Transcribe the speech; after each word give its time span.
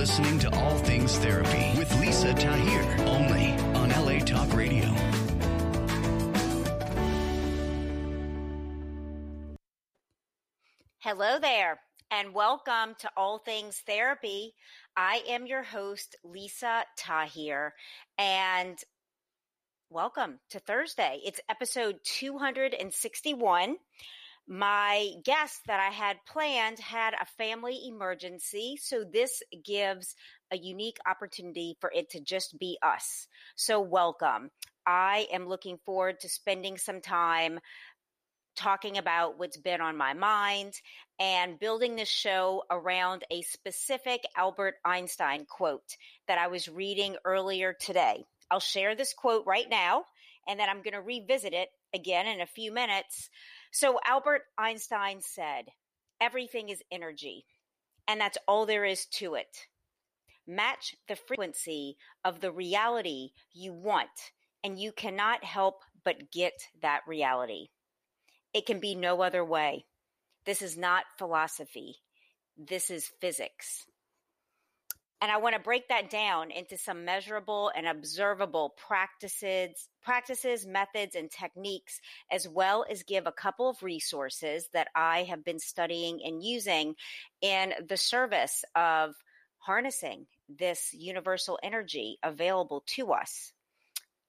Listening 0.00 0.38
to 0.38 0.56
All 0.56 0.78
Things 0.78 1.18
Therapy 1.18 1.78
with 1.78 1.94
Lisa 2.00 2.32
Tahir, 2.32 2.80
only 3.06 3.50
on 3.74 3.90
LA 3.90 4.20
Talk 4.20 4.50
Radio. 4.56 4.86
Hello 11.00 11.38
there, 11.38 11.80
and 12.10 12.32
welcome 12.32 12.94
to 13.00 13.10
All 13.14 13.40
Things 13.40 13.82
Therapy. 13.86 14.54
I 14.96 15.22
am 15.28 15.46
your 15.46 15.62
host, 15.62 16.16
Lisa 16.24 16.84
Tahir, 16.96 17.74
and 18.16 18.78
welcome 19.90 20.40
to 20.48 20.60
Thursday. 20.60 21.20
It's 21.22 21.42
episode 21.50 21.98
261. 22.04 23.76
My 24.52 25.12
guest 25.22 25.60
that 25.68 25.78
I 25.78 25.94
had 25.94 26.16
planned 26.26 26.80
had 26.80 27.14
a 27.14 27.24
family 27.38 27.82
emergency, 27.86 28.76
so 28.82 29.04
this 29.04 29.44
gives 29.64 30.16
a 30.50 30.58
unique 30.58 30.96
opportunity 31.06 31.76
for 31.80 31.92
it 31.94 32.10
to 32.10 32.20
just 32.20 32.58
be 32.58 32.76
us. 32.82 33.28
So, 33.54 33.80
welcome. 33.80 34.50
I 34.84 35.28
am 35.32 35.46
looking 35.46 35.78
forward 35.86 36.18
to 36.20 36.28
spending 36.28 36.78
some 36.78 37.00
time 37.00 37.60
talking 38.56 38.98
about 38.98 39.38
what's 39.38 39.56
been 39.56 39.80
on 39.80 39.96
my 39.96 40.14
mind 40.14 40.74
and 41.20 41.60
building 41.60 41.94
this 41.94 42.08
show 42.08 42.64
around 42.72 43.22
a 43.30 43.42
specific 43.42 44.24
Albert 44.36 44.74
Einstein 44.84 45.46
quote 45.48 45.96
that 46.26 46.38
I 46.38 46.48
was 46.48 46.68
reading 46.68 47.14
earlier 47.24 47.72
today. 47.72 48.24
I'll 48.50 48.58
share 48.58 48.96
this 48.96 49.14
quote 49.14 49.46
right 49.46 49.70
now, 49.70 50.06
and 50.48 50.58
then 50.58 50.68
I'm 50.68 50.82
going 50.82 50.94
to 50.94 51.02
revisit 51.02 51.52
it 51.52 51.68
again 51.94 52.26
in 52.26 52.40
a 52.40 52.46
few 52.46 52.72
minutes. 52.72 53.30
So, 53.70 54.00
Albert 54.04 54.42
Einstein 54.58 55.20
said, 55.20 55.66
Everything 56.20 56.68
is 56.68 56.82
energy, 56.90 57.46
and 58.06 58.20
that's 58.20 58.38
all 58.46 58.66
there 58.66 58.84
is 58.84 59.06
to 59.06 59.34
it. 59.34 59.66
Match 60.46 60.96
the 61.08 61.16
frequency 61.16 61.96
of 62.24 62.40
the 62.40 62.52
reality 62.52 63.30
you 63.52 63.72
want, 63.72 64.08
and 64.64 64.78
you 64.78 64.92
cannot 64.92 65.44
help 65.44 65.82
but 66.04 66.30
get 66.32 66.54
that 66.82 67.00
reality. 67.06 67.68
It 68.52 68.66
can 68.66 68.80
be 68.80 68.94
no 68.94 69.22
other 69.22 69.44
way. 69.44 69.86
This 70.44 70.62
is 70.62 70.76
not 70.76 71.04
philosophy. 71.18 71.96
This 72.56 72.90
is 72.90 73.12
physics. 73.20 73.86
And 75.22 75.30
I 75.30 75.36
want 75.36 75.54
to 75.54 75.60
break 75.60 75.88
that 75.88 76.08
down 76.08 76.50
into 76.50 76.78
some 76.78 77.04
measurable 77.04 77.70
and 77.76 77.86
observable 77.86 78.74
practices, 78.88 79.88
practices, 80.02 80.66
methods, 80.66 81.14
and 81.14 81.30
techniques, 81.30 82.00
as 82.32 82.48
well 82.48 82.86
as 82.90 83.02
give 83.02 83.26
a 83.26 83.32
couple 83.32 83.68
of 83.68 83.82
resources 83.82 84.68
that 84.72 84.88
I 84.94 85.24
have 85.24 85.44
been 85.44 85.58
studying 85.58 86.20
and 86.24 86.42
using 86.42 86.94
in 87.42 87.74
the 87.86 87.98
service 87.98 88.64
of 88.74 89.14
harnessing 89.58 90.26
this 90.48 90.94
universal 90.94 91.58
energy 91.62 92.18
available 92.22 92.82
to 92.86 93.12
us. 93.12 93.52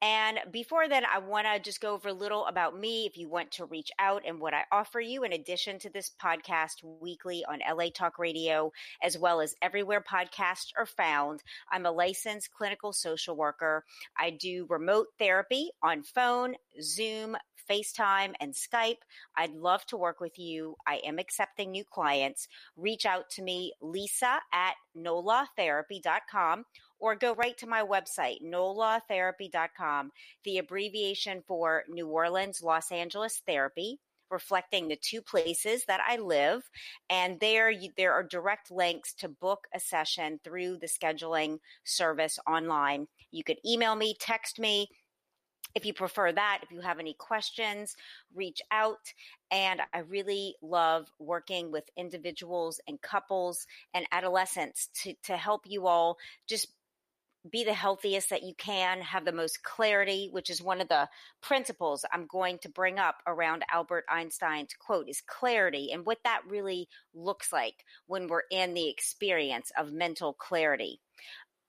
And 0.01 0.39
before 0.51 0.89
then, 0.89 1.03
I 1.05 1.19
want 1.19 1.45
to 1.45 1.59
just 1.59 1.79
go 1.79 1.93
over 1.93 2.09
a 2.09 2.13
little 2.13 2.47
about 2.47 2.79
me 2.79 3.05
if 3.05 3.17
you 3.17 3.29
want 3.29 3.51
to 3.51 3.65
reach 3.65 3.91
out 3.99 4.23
and 4.25 4.39
what 4.39 4.53
I 4.53 4.63
offer 4.71 4.99
you 4.99 5.23
in 5.23 5.31
addition 5.31 5.77
to 5.79 5.91
this 5.91 6.09
podcast 6.21 6.83
weekly 6.83 7.45
on 7.47 7.59
LA 7.59 7.89
Talk 7.93 8.17
Radio, 8.17 8.71
as 9.03 9.15
well 9.15 9.41
as 9.41 9.55
everywhere 9.61 10.03
podcasts 10.03 10.71
are 10.75 10.87
found. 10.87 11.43
I'm 11.71 11.85
a 11.85 11.91
licensed 11.91 12.51
clinical 12.51 12.93
social 12.93 13.35
worker. 13.35 13.85
I 14.17 14.31
do 14.31 14.65
remote 14.69 15.07
therapy 15.19 15.69
on 15.83 16.01
phone, 16.01 16.55
Zoom, 16.81 17.37
FaceTime, 17.69 18.33
and 18.41 18.53
Skype. 18.53 18.97
I'd 19.37 19.53
love 19.53 19.85
to 19.87 19.97
work 19.97 20.19
with 20.19 20.39
you. 20.39 20.75
I 20.87 21.01
am 21.05 21.19
accepting 21.19 21.71
new 21.71 21.83
clients. 21.83 22.47
Reach 22.75 23.05
out 23.05 23.29
to 23.31 23.43
me, 23.43 23.73
lisa 23.81 24.39
at 24.51 24.73
nolatherapy.com 24.97 26.65
or 27.01 27.15
go 27.15 27.33
right 27.35 27.57
to 27.57 27.67
my 27.67 27.83
website, 27.83 28.41
nolatherapy.com, 28.41 30.11
the 30.45 30.59
abbreviation 30.59 31.43
for 31.47 31.83
New 31.89 32.07
Orleans, 32.07 32.61
Los 32.63 32.91
Angeles 32.91 33.41
Therapy 33.45 33.99
reflecting 34.29 34.87
the 34.87 34.95
two 34.95 35.21
places 35.21 35.83
that 35.85 35.99
I 36.07 36.15
live. 36.15 36.63
And 37.09 37.39
there, 37.39 37.69
you, 37.69 37.89
there 37.97 38.13
are 38.13 38.23
direct 38.23 38.71
links 38.71 39.13
to 39.15 39.27
book 39.27 39.67
a 39.75 39.79
session 39.79 40.39
through 40.43 40.77
the 40.77 40.87
scheduling 40.87 41.59
service 41.83 42.39
online. 42.47 43.07
You 43.31 43.43
could 43.43 43.57
email 43.65 43.95
me, 43.95 44.15
text 44.19 44.57
me. 44.57 44.87
If 45.75 45.85
you 45.85 45.93
prefer 45.93 46.31
that, 46.31 46.59
if 46.63 46.71
you 46.71 46.81
have 46.81 46.99
any 46.99 47.13
questions, 47.13 47.95
reach 48.33 48.61
out. 48.71 49.13
And 49.51 49.81
I 49.93 49.99
really 49.99 50.55
love 50.61 51.07
working 51.19 51.71
with 51.71 51.83
individuals 51.97 52.79
and 52.87 53.01
couples 53.01 53.67
and 53.93 54.05
adolescents 54.11 54.89
to, 55.03 55.13
to 55.23 55.37
help 55.37 55.61
you 55.65 55.87
all 55.87 56.17
just 56.47 56.67
be 57.49 57.63
the 57.63 57.73
healthiest 57.73 58.29
that 58.29 58.43
you 58.43 58.53
can, 58.55 59.01
have 59.01 59.25
the 59.25 59.31
most 59.31 59.63
clarity, 59.63 60.29
which 60.31 60.49
is 60.49 60.61
one 60.61 60.81
of 60.81 60.89
the 60.89 61.07
principles 61.41 62.05
I'm 62.13 62.27
going 62.27 62.59
to 62.59 62.69
bring 62.69 62.99
up 62.99 63.15
around 63.25 63.63
Albert 63.71 64.05
Einstein's 64.09 64.75
quote 64.79 65.09
is 65.09 65.21
clarity 65.25 65.89
and 65.91 66.05
what 66.05 66.19
that 66.23 66.41
really 66.47 66.87
looks 67.13 67.51
like 67.51 67.85
when 68.05 68.27
we're 68.27 68.43
in 68.51 68.73
the 68.73 68.89
experience 68.89 69.71
of 69.77 69.91
mental 69.91 70.33
clarity. 70.33 70.99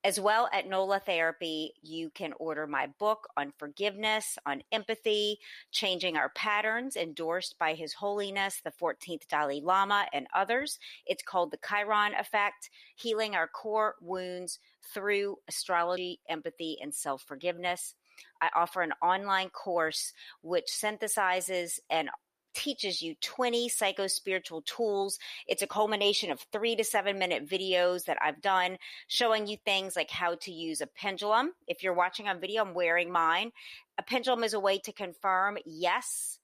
As 0.05 0.19
well 0.19 0.49
at 0.53 0.67
NOLA 0.67 0.99
Therapy, 0.99 1.75
you 1.81 2.11
can 2.11 2.33
order 2.41 2.67
my 2.67 2.89
book 2.99 3.29
on 3.37 3.53
forgiveness, 3.57 4.37
on 4.45 4.65
empathy, 4.73 5.39
changing 5.71 6.17
our 6.17 6.31
patterns, 6.31 6.97
endorsed 6.97 7.57
by 7.57 7.75
His 7.75 7.93
Holiness, 7.93 8.61
the 8.65 8.73
14th 8.73 9.29
Dalai 9.29 9.61
Lama, 9.61 10.09
and 10.13 10.27
others. 10.35 10.81
It's 11.07 11.23
called 11.23 11.53
The 11.53 11.59
Chiron 11.65 12.15
Effect 12.15 12.71
Healing 12.97 13.37
Our 13.37 13.47
Core 13.47 13.95
Wounds 14.01 14.59
Through 14.93 15.37
Astrology, 15.47 16.19
Empathy, 16.29 16.79
and 16.83 16.93
Self 16.93 17.23
Forgiveness. 17.23 17.95
I 18.41 18.51
offer 18.57 18.83
an 18.83 18.95
online 19.01 19.51
course 19.51 20.13
which 20.43 20.67
synthesizes 20.67 21.79
and 21.91 22.11
teaches 22.55 23.03
you 23.03 23.15
20 23.21 23.69
psycho 23.69 24.07
spiritual 24.07 24.63
tools. 24.63 25.19
It's 25.47 25.63
a 25.63 25.67
culmination 25.67 26.31
of 26.31 26.41
three 26.53 26.77
to 26.77 26.85
seven 26.85 27.19
minute 27.19 27.49
videos 27.49 28.05
that 28.05 28.19
I've 28.23 28.41
done 28.41 28.79
showing 29.09 29.47
you 29.47 29.57
things 29.65 29.97
like 29.97 30.11
how 30.11 30.37
to 30.43 30.53
use 30.53 30.81
a 30.81 30.87
pendulum. 30.87 31.53
If 31.67 31.83
you're 31.83 31.95
watching 31.95 32.29
on 32.29 32.41
video, 32.41 32.63
I'm 32.63 32.75
wearing 32.75 33.11
mine. 33.11 33.53
A 33.99 34.03
pendulum 34.03 34.45
is 34.45 34.55
a 34.55 34.61
way 34.61 34.79
to 34.81 34.93
confirm 34.93 35.59
yes 35.65 36.39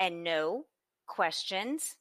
and 0.00 0.22
no 0.22 0.66
questions 1.06 1.96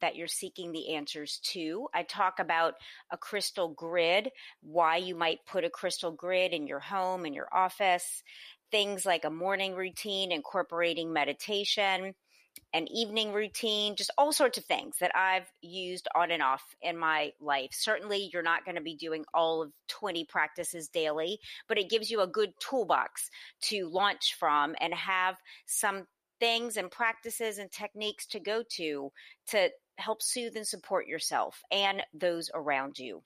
that 0.00 0.16
you're 0.16 0.26
seeking 0.26 0.72
the 0.72 0.94
answers 0.94 1.40
to. 1.42 1.88
I 1.94 2.02
talk 2.02 2.38
about 2.38 2.74
a 3.10 3.16
crystal 3.16 3.68
grid, 3.68 4.30
why 4.62 4.98
you 4.98 5.14
might 5.14 5.46
put 5.46 5.64
a 5.64 5.70
crystal 5.70 6.12
grid 6.12 6.52
in 6.52 6.66
your 6.66 6.80
home, 6.80 7.24
in 7.24 7.32
your 7.32 7.48
office, 7.52 8.22
things 8.70 9.06
like 9.06 9.24
a 9.24 9.30
morning 9.30 9.74
routine 9.74 10.32
incorporating 10.32 11.12
meditation 11.12 12.14
an 12.72 12.86
evening 12.88 13.32
routine, 13.32 13.96
just 13.96 14.10
all 14.18 14.32
sorts 14.32 14.58
of 14.58 14.64
things 14.64 14.96
that 15.00 15.14
I've 15.16 15.50
used 15.62 16.08
on 16.14 16.30
and 16.30 16.42
off 16.42 16.62
in 16.82 16.96
my 16.96 17.32
life. 17.40 17.70
Certainly, 17.72 18.30
you're 18.32 18.42
not 18.42 18.64
going 18.64 18.74
to 18.76 18.82
be 18.82 18.96
doing 18.96 19.24
all 19.32 19.62
of 19.62 19.72
20 19.88 20.24
practices 20.24 20.88
daily, 20.88 21.38
but 21.68 21.78
it 21.78 21.90
gives 21.90 22.10
you 22.10 22.20
a 22.20 22.26
good 22.26 22.52
toolbox 22.60 23.30
to 23.62 23.88
launch 23.88 24.36
from 24.38 24.74
and 24.80 24.92
have 24.94 25.36
some 25.66 26.06
things 26.40 26.76
and 26.76 26.90
practices 26.90 27.58
and 27.58 27.70
techniques 27.72 28.26
to 28.26 28.40
go 28.40 28.62
to 28.68 29.10
to 29.48 29.70
help 29.98 30.22
soothe 30.22 30.56
and 30.56 30.66
support 30.66 31.06
yourself 31.06 31.62
and 31.70 32.02
those 32.12 32.50
around 32.54 32.98
you. 32.98 33.22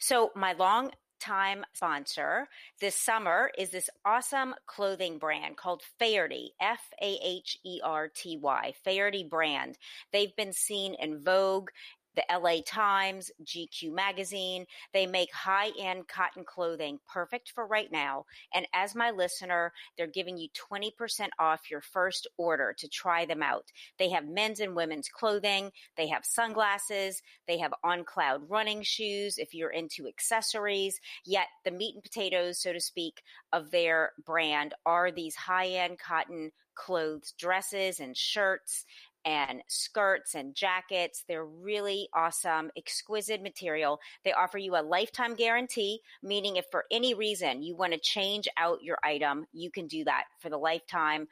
So, 0.00 0.30
my 0.34 0.54
long 0.54 0.90
time 1.18 1.64
sponsor 1.72 2.48
this 2.80 2.94
summer 2.94 3.50
is 3.58 3.70
this 3.70 3.90
awesome 4.04 4.54
clothing 4.66 5.18
brand 5.18 5.56
called 5.56 5.82
Faherty, 5.98 6.52
F 6.60 6.80
A 7.02 7.18
H 7.22 7.58
E 7.64 7.80
R 7.82 8.08
T 8.08 8.36
Y, 8.36 8.74
Faherty 8.84 9.24
brand. 9.24 9.78
They've 10.12 10.34
been 10.36 10.52
seen 10.52 10.94
in 10.94 11.22
Vogue 11.22 11.70
the 12.18 12.38
LA 12.38 12.56
Times, 12.66 13.30
GQ 13.44 13.92
magazine. 13.92 14.66
They 14.92 15.06
make 15.06 15.32
high 15.32 15.70
end 15.78 16.08
cotton 16.08 16.44
clothing 16.44 16.98
perfect 17.06 17.52
for 17.54 17.64
right 17.64 17.90
now. 17.92 18.24
And 18.52 18.66
as 18.74 18.96
my 18.96 19.12
listener, 19.12 19.72
they're 19.96 20.08
giving 20.08 20.36
you 20.36 20.48
20% 20.72 21.28
off 21.38 21.70
your 21.70 21.80
first 21.80 22.26
order 22.36 22.74
to 22.78 22.88
try 22.88 23.24
them 23.24 23.42
out. 23.42 23.66
They 23.98 24.10
have 24.10 24.26
men's 24.26 24.58
and 24.58 24.74
women's 24.74 25.08
clothing. 25.08 25.70
They 25.96 26.08
have 26.08 26.24
sunglasses. 26.24 27.22
They 27.46 27.58
have 27.58 27.72
on 27.84 28.04
cloud 28.04 28.42
running 28.48 28.82
shoes 28.82 29.38
if 29.38 29.54
you're 29.54 29.70
into 29.70 30.08
accessories. 30.08 30.98
Yet 31.24 31.46
the 31.64 31.70
meat 31.70 31.94
and 31.94 32.02
potatoes, 32.02 32.60
so 32.60 32.72
to 32.72 32.80
speak, 32.80 33.22
of 33.52 33.70
their 33.70 34.10
brand 34.24 34.74
are 34.84 35.12
these 35.12 35.36
high 35.36 35.68
end 35.68 35.98
cotton 36.00 36.50
clothes, 36.78 37.34
dresses 37.38 38.00
and 38.00 38.16
shirts 38.16 38.84
and 39.24 39.62
skirts 39.68 40.34
and 40.34 40.54
jackets. 40.54 41.24
They're 41.26 41.44
really 41.44 42.08
awesome, 42.14 42.70
exquisite 42.76 43.42
material. 43.42 44.00
They 44.24 44.32
offer 44.32 44.58
you 44.58 44.76
a 44.76 44.82
lifetime 44.82 45.34
guarantee, 45.34 46.00
meaning 46.22 46.56
if 46.56 46.66
for 46.70 46.84
any 46.90 47.14
reason 47.14 47.62
you 47.62 47.76
want 47.76 47.92
to 47.92 47.98
change 47.98 48.48
out 48.56 48.82
your 48.82 48.98
item, 49.02 49.46
you 49.52 49.70
can 49.70 49.86
do 49.86 50.04
that 50.04 50.24
for 50.40 50.50
the 50.50 50.58
lifetime 50.58 51.28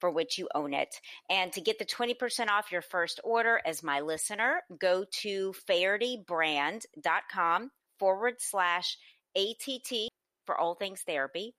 for 0.00 0.10
which 0.10 0.38
you 0.38 0.48
own 0.54 0.74
it. 0.74 1.00
And 1.30 1.52
to 1.52 1.60
get 1.60 1.78
the 1.78 1.84
20% 1.84 2.48
off 2.48 2.72
your 2.72 2.82
first 2.82 3.20
order 3.24 3.60
as 3.64 3.82
my 3.82 4.00
listener, 4.00 4.62
go 4.78 5.04
to 5.22 5.54
fahertybrand.com 5.68 7.70
forward 7.98 8.34
slash 8.38 8.98
ATT 9.36 10.08
for 10.44 10.58
all 10.58 10.74
things 10.74 11.02
therapy, 11.02 11.54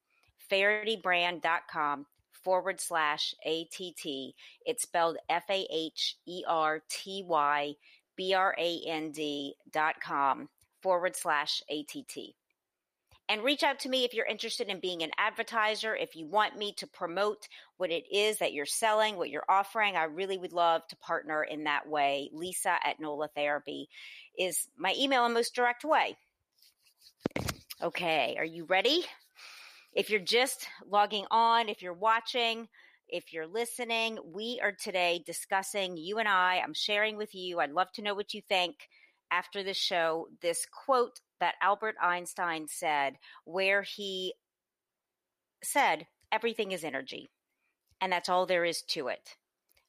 fahertybrand.com 0.52 2.06
forward 2.46 2.80
slash 2.80 3.36
ATT. 3.46 4.06
It's 4.66 4.84
spelled 4.84 5.18
F 5.28 5.44
A 5.50 5.68
H 5.70 6.16
E 6.26 6.44
R 6.48 6.82
T 6.88 7.26
Y 7.28 7.74
B 8.16 8.34
R 8.34 8.56
A 8.58 8.82
N 8.88 9.12
D 9.12 9.56
dot 9.72 9.96
com 10.02 10.48
forward 10.82 11.16
slash 11.18 11.62
ATT. 11.70 12.36
And 13.28 13.44
reach 13.44 13.64
out 13.64 13.80
to 13.80 13.90
me 13.90 14.06
if 14.06 14.14
you're 14.14 14.26
interested 14.28 14.70
in 14.70 14.80
being 14.80 15.02
an 15.02 15.10
advertiser, 15.18 15.96
if 15.96 16.16
you 16.16 16.28
want 16.28 16.58
me 16.58 16.74
to 16.74 16.86
promote 16.86 17.48
what 17.78 17.90
it 17.90 18.04
is 18.14 18.38
that 18.38 18.54
you're 18.54 18.68
selling, 18.68 19.18
what 19.18 19.32
you're 19.32 19.44
offering. 19.50 19.96
I 19.96 20.04
really 20.04 20.38
would 20.38 20.54
love 20.54 20.84
to 20.90 20.96
partner 20.98 21.44
in 21.44 21.64
that 21.64 21.90
way. 21.90 22.30
Lisa 22.34 22.78
at 22.86 23.00
NOLA 23.00 23.30
Therapy 23.30 23.90
is 24.38 24.68
my 24.78 24.94
email 24.96 25.26
and 25.26 25.34
most 25.34 25.56
direct 25.56 25.84
way. 25.84 26.16
Okay, 27.82 28.36
are 28.38 28.46
you 28.46 28.66
ready? 28.66 29.04
If 29.96 30.10
you're 30.10 30.20
just 30.20 30.68
logging 30.86 31.26
on, 31.32 31.70
if 31.70 31.82
you're 31.82 31.94
watching, 31.94 32.68
if 33.08 33.32
you're 33.32 33.48
listening, 33.48 34.20
we 34.26 34.60
are 34.62 34.74
today 34.74 35.24
discussing, 35.26 35.96
you 35.96 36.18
and 36.18 36.28
I, 36.28 36.60
I'm 36.62 36.74
sharing 36.74 37.16
with 37.16 37.34
you. 37.34 37.62
I'd 37.62 37.72
love 37.72 37.94
to 37.94 38.02
know 38.02 38.14
what 38.14 38.34
you 38.34 38.42
think 38.42 38.90
after 39.32 39.64
the 39.64 39.74
show. 39.74 40.28
This 40.42 40.66
quote 40.66 41.22
that 41.40 41.56
Albert 41.62 41.96
Einstein 42.02 42.68
said, 42.68 43.14
where 43.46 43.84
he 43.84 44.34
said, 45.64 46.08
everything 46.30 46.74
is 46.74 46.84
energy. 46.84 47.30
And 48.02 48.12
that's 48.12 48.28
all 48.28 48.46
there 48.46 48.66
is 48.66 48.82
to 48.90 49.08
it. 49.08 49.36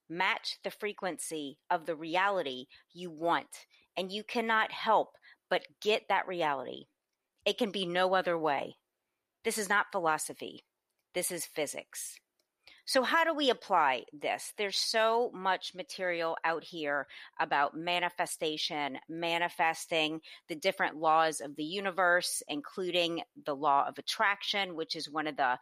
Match 0.08 0.58
the 0.62 0.70
frequency 0.70 1.58
of 1.68 1.84
the 1.84 1.96
reality 1.96 2.66
you 2.92 3.10
want, 3.10 3.66
and 3.96 4.12
you 4.12 4.22
cannot 4.22 4.70
help 4.70 5.16
but 5.50 5.62
get 5.82 6.04
that 6.08 6.28
reality. 6.28 6.84
It 7.44 7.58
can 7.58 7.72
be 7.72 7.86
no 7.86 8.14
other 8.14 8.38
way. 8.38 8.76
This 9.46 9.58
is 9.58 9.68
not 9.68 9.92
philosophy, 9.92 10.64
this 11.14 11.30
is 11.30 11.46
physics. 11.46 12.18
So, 12.84 13.04
how 13.04 13.22
do 13.22 13.32
we 13.32 13.48
apply 13.50 14.02
this? 14.12 14.52
There's 14.58 14.76
so 14.76 15.30
much 15.32 15.72
material 15.72 16.36
out 16.44 16.64
here 16.64 17.06
about 17.38 17.76
manifestation, 17.76 18.98
manifesting 19.08 20.20
the 20.48 20.56
different 20.56 20.96
laws 20.96 21.40
of 21.40 21.54
the 21.54 21.62
universe, 21.62 22.42
including 22.48 23.22
the 23.44 23.54
law 23.54 23.86
of 23.86 23.98
attraction, 23.98 24.74
which 24.74 24.96
is 24.96 25.08
one 25.08 25.28
of 25.28 25.36
the 25.36 25.60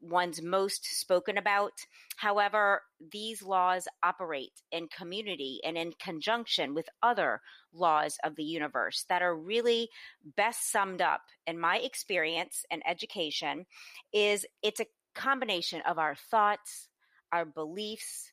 ones 0.00 0.42
most 0.42 0.84
spoken 0.98 1.38
about. 1.38 1.72
However, 2.16 2.82
these 3.12 3.42
laws 3.42 3.88
operate 4.02 4.52
in 4.70 4.88
community 4.88 5.60
and 5.64 5.76
in 5.76 5.92
conjunction 6.00 6.74
with 6.74 6.88
other 7.02 7.40
laws 7.72 8.18
of 8.24 8.36
the 8.36 8.44
universe 8.44 9.04
that 9.08 9.22
are 9.22 9.36
really 9.36 9.88
best 10.36 10.70
summed 10.70 11.00
up 11.00 11.22
in 11.46 11.58
my 11.58 11.78
experience 11.78 12.64
and 12.70 12.82
education 12.86 13.66
is 14.12 14.46
it's 14.62 14.80
a 14.80 14.86
combination 15.14 15.82
of 15.82 15.98
our 15.98 16.14
thoughts, 16.14 16.88
our 17.32 17.44
beliefs, 17.44 18.32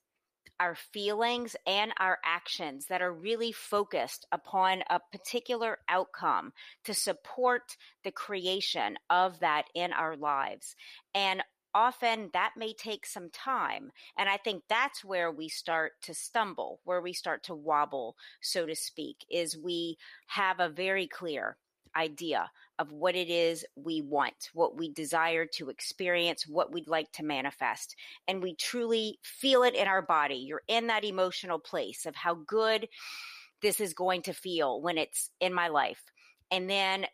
our 0.59 0.75
feelings, 0.75 1.56
and 1.67 1.91
our 2.00 2.17
actions 2.23 2.85
that 2.85 3.01
are 3.01 3.12
really 3.12 3.51
focused 3.51 4.25
upon 4.31 4.83
a 4.89 5.00
particular 5.12 5.79
outcome 5.89 6.53
to 6.85 6.94
support 6.94 7.75
the 8.03 8.12
creation 8.12 8.97
of 9.09 9.39
that 9.39 9.65
in 9.75 9.91
our 9.91 10.15
lives. 10.15 10.75
And 11.13 11.44
often 11.75 12.30
that 12.33 12.54
may 12.57 12.74
take 12.74 13.06
some 13.06 13.30
time. 13.30 13.92
And 14.18 14.27
I 14.30 14.38
think 14.38 14.63
that's 14.68 15.04
where 15.04 15.30
we 15.30 15.50
start 15.50 15.92
to 16.04 16.13
stumble, 16.13 16.80
where 16.86 17.01
we 17.01 17.13
start 17.13 17.44
to 17.44 17.54
wobble, 17.54 18.16
so 18.42 18.66
to 18.66 18.75
speak, 18.75 19.25
is 19.30 19.57
we 19.57 19.98
have 20.27 20.60
a 20.60 20.69
very 20.69 21.06
clear 21.06 21.57
idea 21.95 22.50
of 22.80 22.92
what 22.92 23.16
it 23.16 23.30
is 23.30 23.66
we 23.75 24.01
want, 24.01 24.50
what 24.54 24.77
we 24.77 24.92
desire 24.92 25.45
to 25.45 25.69
experience, 25.69 26.48
what 26.48 26.72
we'd 26.72 26.88
like 26.88 27.12
to 27.13 27.24
manifest. 27.24 27.95
And 28.27 28.42
we 28.42 28.56
truly 28.56 29.19
feel 29.24 29.63
it 29.63 29.75
in 29.75 29.88
our 29.88 30.01
body. 30.01 30.36
You're 30.36 30.63
in 30.68 30.88
that 30.88 31.06
emotional 31.06 31.60
place 31.60 32.06
of 32.06 32.16
how 32.16 32.36
good 32.48 32.88
this 33.62 33.80
is 33.80 33.94
going 33.94 34.22
to 34.24 34.33
feel 34.33 34.81
when 34.81 34.98
it's 34.98 35.30
in 35.39 35.54
my 35.54 35.69
life. 35.69 36.01
And 36.51 36.69
then 36.69 37.06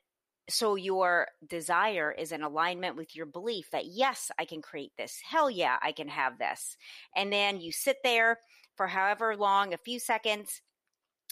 so 0.51 0.75
your 0.75 1.27
desire 1.48 2.12
is 2.12 2.31
in 2.31 2.44
alignment 2.44 2.95
with 2.95 3.15
your 3.15 3.25
belief 3.25 3.69
that 3.71 3.86
yes, 3.86 4.31
I 4.38 4.45
can 4.45 4.62
create 4.62 4.92
this. 4.98 5.19
Hell 5.24 5.50
yeah, 5.50 5.77
I 5.81 5.92
can 5.92 6.07
have 6.07 6.38
this. 6.38 6.77
And 7.15 7.31
then 7.31 7.59
you 7.59 7.71
sit 7.71 7.98
there 8.03 8.38
for 8.75 8.88
however 8.88 9.36
long, 9.36 9.74
a 9.74 9.77
few 9.77 10.00
seconds, 10.00 10.62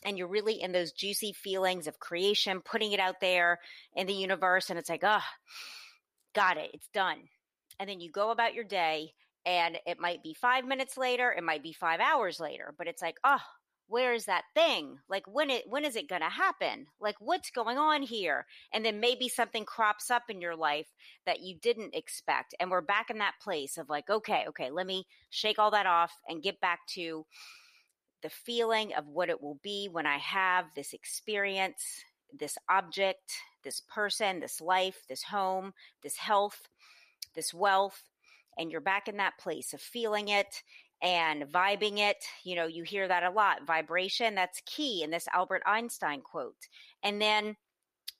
and 0.03 0.17
you're 0.17 0.27
really 0.27 0.61
in 0.61 0.71
those 0.71 0.91
juicy 0.91 1.33
feelings 1.33 1.87
of 1.87 1.99
creation, 1.99 2.61
putting 2.61 2.91
it 2.91 2.99
out 2.99 3.19
there 3.21 3.59
in 3.95 4.07
the 4.07 4.13
universe. 4.13 4.69
And 4.69 4.79
it's 4.79 4.89
like, 4.89 5.03
oh, 5.03 5.23
got 6.33 6.57
it. 6.57 6.71
It's 6.73 6.89
done. 6.93 7.17
And 7.79 7.89
then 7.89 7.99
you 7.99 8.11
go 8.11 8.31
about 8.31 8.53
your 8.53 8.63
day 8.63 9.13
and 9.45 9.77
it 9.85 9.99
might 9.99 10.21
be 10.21 10.33
five 10.33 10.65
minutes 10.65 10.97
later. 10.97 11.31
It 11.31 11.43
might 11.43 11.63
be 11.63 11.73
five 11.73 11.99
hours 11.99 12.39
later, 12.39 12.73
but 12.77 12.87
it's 12.87 13.01
like, 13.01 13.17
oh, 13.23 13.39
where 13.89 14.13
is 14.13 14.25
that 14.25 14.43
thing? 14.53 14.99
Like 15.09 15.25
when 15.27 15.49
it 15.49 15.63
when 15.67 15.83
is 15.83 15.95
it 15.95 16.07
going 16.07 16.21
to 16.21 16.29
happen? 16.29 16.85
Like 17.01 17.15
what's 17.19 17.49
going 17.49 17.77
on 17.77 18.03
here? 18.03 18.45
And 18.71 18.85
then 18.85 18.99
maybe 18.99 19.27
something 19.27 19.65
crops 19.65 20.11
up 20.11 20.23
in 20.29 20.39
your 20.39 20.55
life 20.55 20.87
that 21.25 21.41
you 21.41 21.55
didn't 21.61 21.95
expect 21.95 22.55
and 22.59 22.69
we're 22.69 22.81
back 22.81 23.09
in 23.09 23.17
that 23.17 23.33
place 23.41 23.77
of 23.77 23.89
like 23.89 24.09
okay 24.09 24.45
okay 24.47 24.69
let 24.69 24.85
me 24.85 25.05
shake 25.29 25.59
all 25.59 25.71
that 25.71 25.87
off 25.87 26.13
and 26.27 26.43
get 26.43 26.61
back 26.61 26.79
to 26.87 27.25
the 28.21 28.29
feeling 28.29 28.93
of 28.93 29.07
what 29.07 29.29
it 29.29 29.41
will 29.41 29.59
be 29.63 29.89
when 29.91 30.05
I 30.05 30.17
have 30.17 30.65
this 30.75 30.93
experience, 30.93 32.03
this 32.37 32.57
object, 32.69 33.33
this 33.63 33.81
person, 33.81 34.39
this 34.39 34.61
life, 34.61 35.03
this 35.07 35.23
home, 35.23 35.73
this 36.03 36.17
health, 36.17 36.67
this 37.33 37.53
wealth, 37.53 38.03
and 38.57 38.71
you're 38.71 38.81
back 38.81 39.07
in 39.07 39.17
that 39.17 39.37
place 39.39 39.73
of 39.73 39.81
feeling 39.81 40.27
it 40.27 40.63
and 41.01 41.43
vibing 41.43 41.99
it. 41.99 42.17
You 42.43 42.55
know, 42.55 42.67
you 42.67 42.83
hear 42.83 43.07
that 43.07 43.23
a 43.23 43.31
lot. 43.31 43.65
Vibration, 43.65 44.35
that's 44.35 44.61
key 44.65 45.03
in 45.03 45.11
this 45.11 45.27
Albert 45.33 45.63
Einstein 45.65 46.21
quote. 46.21 46.67
And 47.03 47.21
then 47.21 47.55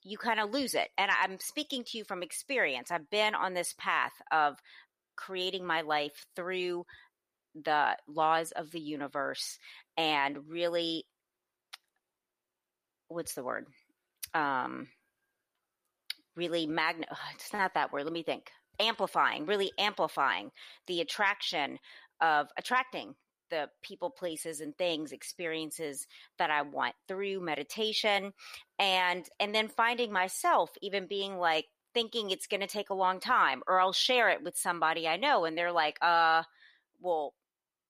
you 0.02 0.16
kind 0.16 0.40
of 0.40 0.50
lose 0.50 0.74
it. 0.74 0.88
And 0.96 1.10
I'm 1.10 1.38
speaking 1.40 1.84
to 1.84 1.98
you 1.98 2.04
from 2.04 2.22
experience. 2.22 2.90
I've 2.90 3.10
been 3.10 3.34
on 3.34 3.54
this 3.54 3.74
path 3.78 4.12
of 4.32 4.56
creating 5.16 5.66
my 5.66 5.82
life 5.82 6.24
through 6.34 6.84
the 7.64 7.96
laws 8.08 8.52
of 8.52 8.70
the 8.70 8.80
universe 8.80 9.58
and 9.96 10.38
really 10.48 11.04
what's 13.08 13.34
the 13.34 13.42
word 13.42 13.66
um 14.34 14.86
really 16.36 16.66
magna 16.66 17.06
it's 17.34 17.52
not 17.52 17.74
that 17.74 17.92
word 17.92 18.04
let 18.04 18.12
me 18.12 18.22
think 18.22 18.50
amplifying 18.80 19.46
really 19.46 19.72
amplifying 19.78 20.50
the 20.86 21.00
attraction 21.00 21.78
of 22.20 22.48
attracting 22.56 23.14
the 23.50 23.68
people 23.82 24.10
places 24.10 24.60
and 24.60 24.76
things 24.76 25.12
experiences 25.12 26.06
that 26.38 26.50
i 26.50 26.62
want 26.62 26.94
through 27.08 27.40
meditation 27.40 28.32
and 28.78 29.28
and 29.40 29.54
then 29.54 29.68
finding 29.68 30.12
myself 30.12 30.70
even 30.82 31.06
being 31.06 31.36
like 31.36 31.66
thinking 31.92 32.30
it's 32.30 32.46
going 32.46 32.60
to 32.60 32.68
take 32.68 32.90
a 32.90 32.94
long 32.94 33.18
time 33.18 33.60
or 33.66 33.80
i'll 33.80 33.92
share 33.92 34.28
it 34.28 34.42
with 34.44 34.56
somebody 34.56 35.08
i 35.08 35.16
know 35.16 35.44
and 35.44 35.58
they're 35.58 35.72
like 35.72 35.98
uh 36.00 36.42
well 37.00 37.34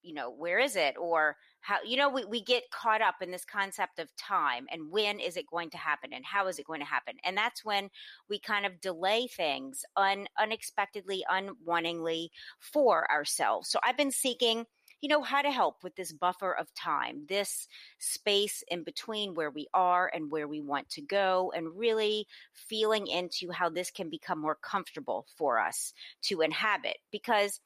you 0.03 0.15
know, 0.15 0.31
where 0.31 0.59
is 0.59 0.77
it? 0.77 0.97
Or 0.99 1.37
how, 1.61 1.77
you 1.85 1.97
know, 1.97 2.09
we, 2.09 2.25
we 2.25 2.43
get 2.43 2.71
caught 2.71 3.03
up 3.03 3.17
in 3.21 3.31
this 3.31 3.45
concept 3.45 3.99
of 3.99 4.15
time 4.17 4.67
and 4.71 4.91
when 4.91 5.21
is 5.21 5.37
it 5.37 5.47
going 5.51 5.71
to 5.71 5.79
happen 5.79 6.13
and 6.13 6.25
how 6.25 6.47
is 6.49 6.59
it 6.59 6.67
going 6.67 6.81
to 6.81 6.87
happen? 6.87 7.15
And 7.25 7.37
that's 7.37 7.65
when 7.65 7.91
we 8.29 8.39
kind 8.39 8.67
of 8.67 8.81
delay 8.81 9.27
things 9.27 9.85
un, 9.97 10.27
unexpectedly, 10.39 11.25
unwantingly 11.31 12.31
for 12.59 13.11
ourselves. 13.11 13.69
So 13.69 13.79
I've 13.83 13.97
been 13.97 14.13
seeking 14.13 14.67
you 15.01 15.09
know, 15.09 15.23
how 15.23 15.41
to 15.41 15.51
help 15.51 15.83
with 15.83 15.97
this 15.97 16.13
buffer 16.13 16.53
of 16.53 16.73
time, 16.75 17.25
this 17.29 17.67
space 17.99 18.63
in 18.69 18.85
between 18.85 19.35
where 19.35 19.51
we 19.51 19.67
are 19.73 20.11
and 20.13 20.31
where 20.31 20.47
we 20.47 20.61
want 20.61 20.89
to 20.91 21.01
go, 21.01 21.53
and 21.57 21.79
really 21.79 22.27
feeling 22.53 23.07
into 23.07 23.51
how 23.51 23.71
this 23.71 23.91
can 23.91 24.11
become 24.11 24.39
more 24.39 24.57
comfortable 24.57 25.27
for 25.39 25.59
us 25.59 25.95
to 26.23 26.43
inhabit. 26.43 26.99
Because 27.11 27.61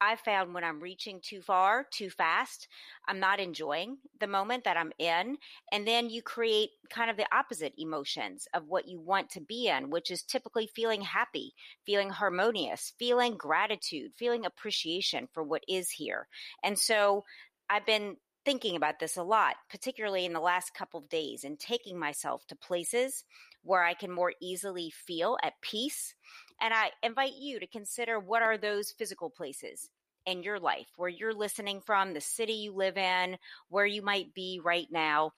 I 0.00 0.16
found 0.16 0.54
when 0.54 0.64
I'm 0.64 0.80
reaching 0.80 1.20
too 1.22 1.42
far, 1.42 1.86
too 1.90 2.10
fast, 2.10 2.68
I'm 3.06 3.20
not 3.20 3.38
enjoying 3.38 3.98
the 4.18 4.26
moment 4.26 4.64
that 4.64 4.76
I'm 4.76 4.92
in. 4.98 5.36
And 5.72 5.86
then 5.86 6.08
you 6.08 6.22
create 6.22 6.70
kind 6.88 7.10
of 7.10 7.16
the 7.16 7.26
opposite 7.34 7.74
emotions 7.76 8.48
of 8.54 8.68
what 8.68 8.88
you 8.88 8.98
want 8.98 9.30
to 9.30 9.40
be 9.40 9.68
in, 9.68 9.90
which 9.90 10.10
is 10.10 10.22
typically 10.22 10.68
feeling 10.74 11.02
happy, 11.02 11.54
feeling 11.84 12.10
harmonious, 12.10 12.94
feeling 12.98 13.36
gratitude, 13.36 14.12
feeling 14.16 14.46
appreciation 14.46 15.28
for 15.32 15.42
what 15.42 15.64
is 15.68 15.90
here. 15.90 16.28
And 16.64 16.78
so 16.78 17.24
I've 17.68 17.86
been 17.86 18.16
thinking 18.44 18.76
about 18.76 18.98
this 18.98 19.16
a 19.16 19.22
lot, 19.22 19.56
particularly 19.70 20.24
in 20.24 20.32
the 20.32 20.40
last 20.40 20.74
couple 20.74 20.98
of 20.98 21.08
days, 21.08 21.44
and 21.44 21.58
taking 21.58 21.98
myself 21.98 22.46
to 22.46 22.56
places 22.56 23.24
where 23.62 23.84
I 23.84 23.94
can 23.94 24.10
more 24.10 24.32
easily 24.40 24.90
feel 24.90 25.36
at 25.42 25.60
peace. 25.60 26.14
And 26.60 26.74
I 26.74 26.90
invite 27.02 27.34
you 27.38 27.60
to 27.60 27.66
consider 27.66 28.18
what 28.18 28.42
are 28.42 28.58
those 28.58 28.90
physical 28.90 29.30
places 29.30 29.88
in 30.26 30.42
your 30.42 30.58
life, 30.58 30.88
where 30.96 31.08
you're 31.08 31.34
listening 31.34 31.80
from, 31.80 32.12
the 32.12 32.20
city 32.20 32.52
you 32.52 32.72
live 32.72 32.96
in, 32.96 33.38
where 33.68 33.86
you 33.86 34.02
might 34.02 34.34
be 34.34 34.60
right 34.62 34.88
now. 34.90 35.32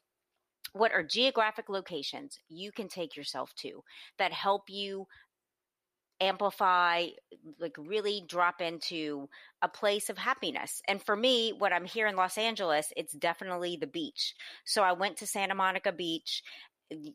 What 0.73 0.93
are 0.93 1.03
geographic 1.03 1.69
locations 1.69 2.39
you 2.49 2.73
can 2.73 2.89
take 2.89 3.17
yourself 3.17 3.55
to 3.57 3.85
that 4.19 4.33
help 4.33 4.65
you 4.69 5.07
amplify, 6.21 7.07
like 7.59 7.75
really 7.77 8.23
drop 8.27 8.61
into 8.61 9.29
a 9.61 9.69
place 9.69 10.09
of 10.09 10.17
happiness. 10.17 10.81
And 10.87 11.03
for 11.03 11.17
me, 11.17 11.53
when 11.59 11.73
I'm 11.73 11.85
here 11.85 12.07
in 12.07 12.17
Los 12.17 12.39
Angeles, 12.39 12.93
it's 12.97 13.13
definitely 13.13 13.77
the 13.77 13.89
beach. 13.89 14.35
So 14.65 14.83
I 14.83 14.93
went 14.93 15.17
to 15.19 15.27
Santa 15.27 15.55
Monica 15.55 15.91
Beach 15.91 16.43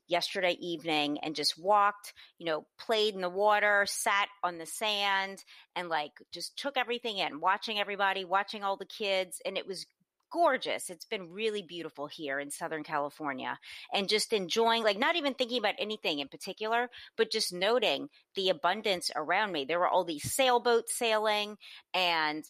yesterday 0.08 0.58
evening 0.60 1.20
and 1.24 1.36
just 1.36 1.58
walked, 1.58 2.14
you 2.38 2.46
know, 2.46 2.66
played 2.78 3.16
in 3.16 3.22
the 3.22 3.30
water, 3.30 3.86
sat 3.88 4.28
on 4.44 4.58
the 4.58 4.66
sand, 4.66 5.44
and 5.76 5.90
like 5.90 6.12
just 6.32 6.58
took 6.58 6.78
everything 6.78 7.18
in, 7.18 7.40
watching 7.40 7.80
everybody, 7.80 8.26
watching 8.26 8.64
all 8.64 8.78
the 8.78 8.86
kids. 8.86 9.42
And 9.46 9.58
it 9.58 9.68
was 9.68 9.86
gorgeous. 10.32 10.90
It's 10.90 11.06
been 11.06 11.32
really 11.32 11.62
beautiful 11.62 12.08
here 12.08 12.40
in 12.40 12.52
Southern 12.52 12.84
California 12.84 13.58
and 13.94 14.10
just 14.10 14.34
enjoying, 14.34 14.84
like, 14.84 15.00
not 15.00 15.16
even 15.16 15.34
thinking 15.34 15.58
about 15.58 15.76
anything 15.80 16.20
in 16.20 16.28
particular, 16.28 16.90
but 17.16 17.32
just 17.32 17.54
noting 17.54 18.10
the 18.36 18.50
abundance 18.50 19.10
around 19.16 19.54
me. 19.54 19.64
There 19.66 19.80
were 19.80 19.88
all 19.88 20.04
these 20.04 20.32
sailboats 20.32 20.98
sailing 20.98 21.58
and 21.94 22.44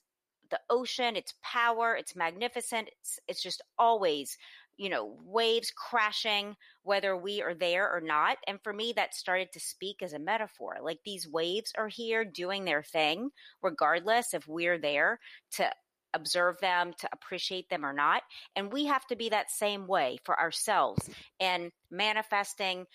the 0.50 0.60
ocean, 0.70 1.16
its 1.16 1.34
power, 1.44 1.96
it's 1.96 2.16
magnificent. 2.16 2.90
It's, 3.00 3.20
it's 3.28 3.44
just 3.44 3.62
always 3.78 4.38
you 4.78 4.90
know, 4.90 5.18
waves 5.24 5.72
crashing, 5.72 6.56
whether 6.84 7.18
we 7.18 7.42
are 7.42 7.56
there 7.56 7.92
or 7.92 8.00
not. 8.00 8.38
And 8.48 8.60
for 8.64 8.72
me, 8.72 8.94
that 8.96 9.16
started 9.16 9.52
to 9.54 9.60
speak 9.60 10.02
as 10.02 10.14
a 10.14 10.20
metaphor. 10.20 10.78
Like 10.82 11.00
these 11.04 11.28
waves 11.28 11.74
are 11.78 11.88
here 11.88 12.24
doing 12.24 12.66
their 12.66 12.84
thing, 12.84 13.32
regardless 13.62 14.34
if 14.34 14.48
we're 14.48 14.78
there 14.78 15.20
to 15.54 15.70
observe 16.14 16.60
them, 16.60 16.94
to 17.00 17.10
appreciate 17.12 17.70
them 17.70 17.86
or 17.86 17.94
not. 17.94 18.24
And 18.56 18.72
we 18.72 18.86
have 18.86 19.06
to 19.08 19.16
be 19.16 19.30
that 19.30 19.52
same 19.52 19.88
way 19.88 20.18
for 20.24 20.40
ourselves 20.40 21.10
and 21.40 21.72
manifesting 21.92 22.86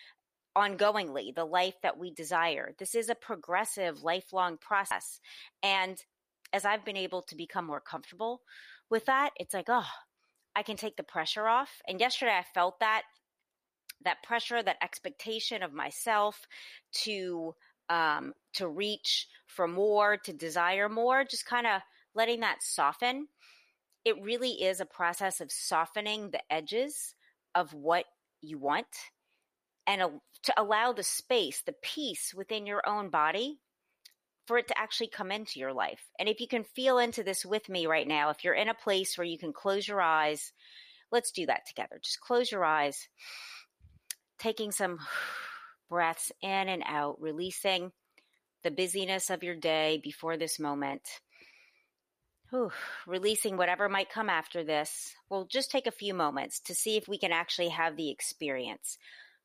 ongoingly 0.57 1.35
the 1.35 1.45
life 1.45 1.75
that 1.83 1.99
we 1.99 2.13
desire. 2.13 2.75
This 2.79 2.95
is 2.95 3.09
a 3.09 3.15
progressive, 3.15 4.03
lifelong 4.03 4.59
process. 4.59 5.21
And 5.63 5.99
as 6.53 6.65
I've 6.65 6.85
been 6.85 6.97
able 6.97 7.23
to 7.23 7.37
become 7.37 7.67
more 7.67 7.81
comfortable 7.81 8.43
with 8.91 9.07
that, 9.07 9.31
it's 9.37 9.55
like, 9.55 9.69
oh, 9.69 9.87
I 10.55 10.63
can 10.63 10.77
take 10.77 10.97
the 10.97 11.03
pressure 11.03 11.47
off. 11.47 11.71
And 11.89 12.01
yesterday 12.01 12.37
I 12.37 12.45
felt 12.55 12.81
that 12.81 13.03
that 14.05 14.23
pressure, 14.23 14.63
that 14.63 14.83
expectation 14.83 15.63
of 15.63 15.73
myself 15.73 16.47
to 17.05 17.55
um, 17.89 18.33
to 18.55 18.69
reach 18.69 19.29
for 19.47 19.69
more, 19.69 20.17
to 20.17 20.33
desire 20.33 20.89
more, 20.89 21.25
just 21.25 21.47
kind 21.47 21.67
of 21.67 21.83
letting 22.15 22.41
that 22.41 22.63
soften. 22.63 23.29
It 24.05 24.23
really 24.23 24.63
is 24.63 24.81
a 24.81 24.87
process 24.87 25.41
of 25.41 25.53
softening 25.53 26.31
the 26.31 26.41
edges 26.51 27.15
of 27.55 27.73
what 27.75 28.05
you 28.41 28.59
want 28.59 28.87
and 29.87 30.01
a, 30.01 30.11
to 30.45 30.55
allow 30.61 30.93
the 30.93 31.03
space, 31.03 31.63
the 31.63 31.75
peace 31.83 32.33
within 32.35 32.67
your 32.67 32.83
own 32.87 33.11
body 33.11 33.61
for 34.47 34.59
it 34.59 34.69
to 34.69 34.79
actually 34.79 35.09
come 35.09 35.31
into 35.31 35.61
your 35.61 35.73
life. 35.73 36.01
And 36.19 36.29
if 36.29 36.41
you 36.41 36.49
can 36.49 36.65
feel 36.65 36.99
into 36.99 37.23
this 37.23 37.45
with 37.45 37.69
me 37.69 37.87
right 37.87 38.07
now, 38.07 38.31
if 38.31 38.45
you're 38.45 38.55
in 38.55 38.69
a 38.69 38.75
place 38.75 39.17
where 39.17 39.27
you 39.27 39.39
can 39.39 39.53
close 39.53 39.87
your 39.87 40.01
eyes, 40.01 40.53
let's 41.11 41.31
do 41.33 41.47
that 41.47 41.67
together. 41.67 42.01
Just 42.03 42.21
close 42.21 42.51
your 42.51 42.65
eyes, 42.65 43.09
taking 44.39 44.73
some 44.73 44.99
breaths 45.89 46.33
in 46.41 46.69
and 46.69 46.83
out, 46.87 47.21
releasing 47.21 47.93
the 48.65 48.71
busyness 48.71 49.31
of 49.31 49.43
your 49.43 49.57
day 49.57 50.01
before 50.03 50.37
this 50.37 50.59
moment. 50.59 51.03
Whew, 52.51 52.71
releasing 53.07 53.57
whatever 53.57 53.89
might 53.89 54.11
come 54.11 54.29
after 54.29 54.63
this. 54.63 55.15
We'll 55.31 55.47
just 55.47 55.71
take 55.71 55.87
a 55.87 55.93
few 55.93 56.15
moments 56.15 56.61
to 56.67 56.75
see 56.75 56.97
if 56.97 57.09
we 57.09 57.19
can 57.19 57.33
actually 57.33 57.71
have 57.71 57.97
the 57.97 58.11
experience 58.11 58.99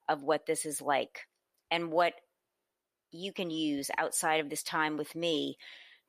of 0.10 0.24
what 0.24 0.46
this 0.46 0.66
is 0.66 0.82
like 0.82 1.22
and 1.72 1.92
what 1.92 2.14
you 3.12 3.34
can 3.34 3.50
use 3.50 3.90
outside 3.98 4.40
of 4.40 4.50
this 4.50 4.64
time 4.64 4.98
with 4.98 5.16
me 5.16 5.58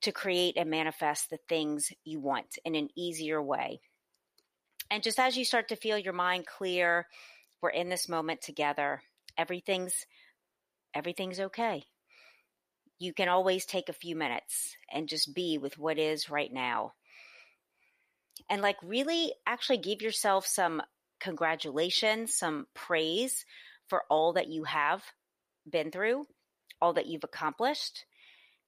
to 0.03 0.13
create 0.13 0.57
and 0.57 0.71
manifest 0.71 1.31
the 1.31 1.39
things 1.49 1.93
you 2.05 2.21
want 2.21 2.59
in 2.65 2.75
an 2.75 2.89
easier 2.97 3.43
way. 3.43 3.81
And 4.91 5.03
just 5.03 5.19
as 5.19 5.37
you 5.37 5.45
start 5.45 5.69
to 5.69 5.77
feel 5.77 5.99
your 5.99 6.13
mind 6.13 6.47
clear, 6.47 7.07
we're 7.61 7.71
in 7.71 7.89
this 7.89 8.09
moment 8.09 8.41
together. 8.41 9.03
Everything's 9.37 10.07
everything's 10.95 11.41
okay. 11.41 11.85
You 12.99 13.13
can 13.13 13.29
always 13.29 13.67
take 13.67 13.89
a 13.89 13.93
few 13.93 14.17
minutes 14.17 14.77
and 14.93 15.09
just 15.09 15.35
be 15.35 15.59
with 15.59 15.79
what 15.79 15.99
is 15.99 16.31
right 16.31 16.53
now. 16.53 16.93
And 18.49 18.63
like 18.63 18.77
really 18.83 19.33
actually 19.47 19.79
give 19.79 20.01
yourself 20.01 20.47
some 20.47 20.83
congratulations, 21.21 22.35
some 22.35 22.67
praise 22.75 23.45
for 23.89 24.05
all 24.09 24.33
that 24.35 24.49
you 24.49 24.65
have 24.65 25.03
been 25.69 25.91
through 25.91 26.27
all 26.81 26.95
that 26.95 27.07
you've 27.07 27.25
accomplished, 27.25 28.05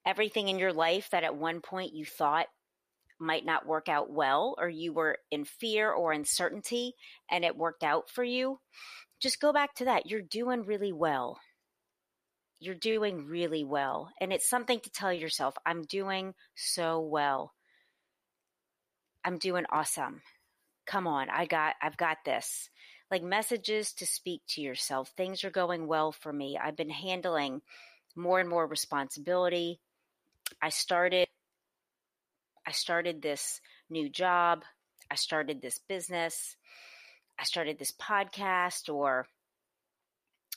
everything 0.07 0.49
in 0.49 0.59
your 0.59 0.73
life 0.73 1.09
that 1.11 1.25
at 1.25 1.37
one 1.37 1.61
point 1.61 1.95
you 1.95 2.05
thought 2.05 2.47
might 3.19 3.45
not 3.45 3.67
work 3.67 3.89
out 3.89 4.11
well, 4.11 4.55
or 4.59 4.69
you 4.69 4.93
were 4.93 5.19
in 5.31 5.45
fear 5.45 5.91
or 5.93 6.13
uncertainty 6.13 6.95
and 7.31 7.45
it 7.45 7.57
worked 7.57 7.83
out 7.83 8.09
for 8.09 8.25
you, 8.25 8.59
just 9.21 9.41
go 9.41 9.53
back 9.53 9.75
to 9.75 9.85
that. 9.85 10.07
You're 10.07 10.23
doing 10.23 10.65
really 10.65 10.93
well. 10.93 11.39
You're 12.59 12.75
doing 12.75 13.27
really 13.27 13.65
well. 13.65 14.11
And 14.21 14.33
it's 14.33 14.49
something 14.49 14.81
to 14.81 14.91
tell 14.91 15.13
yourself, 15.13 15.55
I'm 15.67 15.83
doing 15.83 16.35
so 16.55 17.01
well. 17.01 17.53
I'm 19.25 19.39
doing 19.39 19.65
awesome. 19.71 20.23
Come 20.87 21.07
on, 21.07 21.29
I 21.31 21.45
got 21.45 21.75
I've 21.83 21.97
got 21.97 22.19
this. 22.25 22.69
Like 23.11 23.23
messages 23.23 23.93
to 23.95 24.07
speak 24.07 24.43
to 24.51 24.61
yourself. 24.61 25.13
Things 25.17 25.45
are 25.45 25.51
going 25.51 25.87
well 25.87 26.13
for 26.13 26.33
me. 26.33 26.59
I've 26.63 26.77
been 26.77 26.91
handling 26.91 27.61
more 28.17 28.41
and 28.41 28.49
more 28.49 28.67
responsibility. 28.67 29.81
I 30.61 30.71
started 30.71 31.29
I 32.67 32.73
started 32.73 33.21
this 33.21 33.61
new 33.89 34.09
job. 34.09 34.65
I 35.11 35.17
started 35.17 35.61
this 35.61 35.79
business. 35.89 36.57
I 37.39 37.45
started 37.45 37.79
this 37.79 37.93
podcast 37.93 38.93
or 38.93 39.27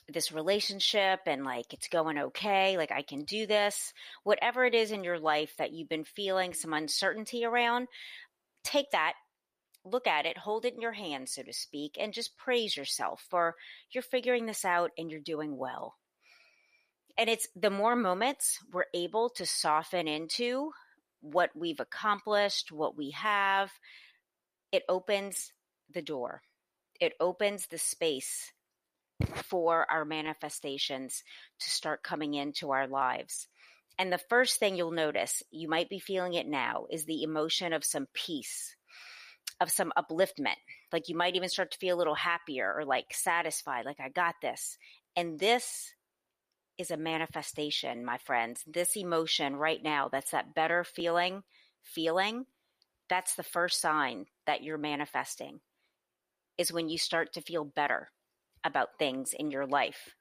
this 0.08 0.30
relationship 0.30 1.20
and 1.26 1.44
like 1.44 1.72
it's 1.72 1.88
going 1.88 2.18
okay, 2.18 2.76
like 2.76 2.92
I 2.92 3.02
can 3.02 3.24
do 3.24 3.46
this. 3.46 3.92
Whatever 4.22 4.64
it 4.64 4.74
is 4.74 4.92
in 4.92 5.02
your 5.02 5.18
life 5.18 5.54
that 5.58 5.72
you've 5.72 5.88
been 5.88 6.04
feeling 6.04 6.52
some 6.52 6.74
uncertainty 6.74 7.44
around, 7.44 7.88
take 8.64 8.90
that, 8.90 9.14
look 9.84 10.06
at 10.06 10.26
it, 10.26 10.36
hold 10.36 10.66
it 10.66 10.74
in 10.74 10.80
your 10.80 10.92
hand, 10.92 11.28
so 11.28 11.42
to 11.42 11.52
speak, 11.52 11.96
and 11.98 12.12
just 12.12 12.36
praise 12.36 12.76
yourself 12.76 13.24
for 13.30 13.54
you're 13.90 14.02
figuring 14.02 14.44
this 14.44 14.64
out 14.64 14.90
and 14.98 15.10
you're 15.10 15.20
doing 15.20 15.56
well 15.56 15.94
and 17.16 17.30
it's 17.30 17.48
the 17.54 17.70
more 17.70 17.96
moments 17.96 18.58
we're 18.72 18.84
able 18.92 19.30
to 19.30 19.46
soften 19.46 20.08
into 20.08 20.72
what 21.20 21.50
we've 21.54 21.80
accomplished, 21.80 22.72
what 22.72 22.96
we 22.96 23.10
have, 23.12 23.70
it 24.72 24.82
opens 24.88 25.52
the 25.92 26.02
door. 26.02 26.42
It 27.00 27.14
opens 27.20 27.66
the 27.66 27.78
space 27.78 28.52
for 29.34 29.90
our 29.90 30.04
manifestations 30.04 31.22
to 31.60 31.70
start 31.70 32.02
coming 32.02 32.34
into 32.34 32.72
our 32.72 32.86
lives. 32.86 33.48
And 33.98 34.12
the 34.12 34.18
first 34.18 34.58
thing 34.58 34.76
you'll 34.76 34.90
notice, 34.90 35.42
you 35.50 35.68
might 35.68 35.88
be 35.88 36.00
feeling 36.00 36.34
it 36.34 36.48
now, 36.48 36.86
is 36.90 37.04
the 37.04 37.22
emotion 37.22 37.72
of 37.72 37.84
some 37.84 38.08
peace, 38.12 38.74
of 39.60 39.70
some 39.70 39.92
upliftment. 39.96 40.58
Like 40.92 41.08
you 41.08 41.16
might 41.16 41.36
even 41.36 41.48
start 41.48 41.70
to 41.70 41.78
feel 41.78 41.96
a 41.96 41.98
little 41.98 42.14
happier 42.14 42.74
or 42.76 42.84
like 42.84 43.06
satisfied, 43.12 43.84
like 43.84 44.00
I 44.00 44.08
got 44.08 44.34
this. 44.42 44.76
And 45.16 45.38
this 45.38 45.93
is 46.78 46.90
a 46.90 46.96
manifestation, 46.96 48.04
my 48.04 48.18
friends. 48.18 48.62
This 48.66 48.96
emotion 48.96 49.56
right 49.56 49.82
now, 49.82 50.08
that's 50.08 50.32
that 50.32 50.54
better 50.54 50.84
feeling, 50.84 51.42
feeling, 51.82 52.46
that's 53.08 53.34
the 53.34 53.42
first 53.42 53.80
sign 53.80 54.26
that 54.46 54.62
you're 54.62 54.78
manifesting, 54.78 55.60
is 56.58 56.72
when 56.72 56.88
you 56.88 56.98
start 56.98 57.32
to 57.34 57.40
feel 57.40 57.64
better 57.64 58.10
about 58.64 58.98
things 58.98 59.34
in 59.38 59.50
your 59.50 59.66
life. 59.66 60.14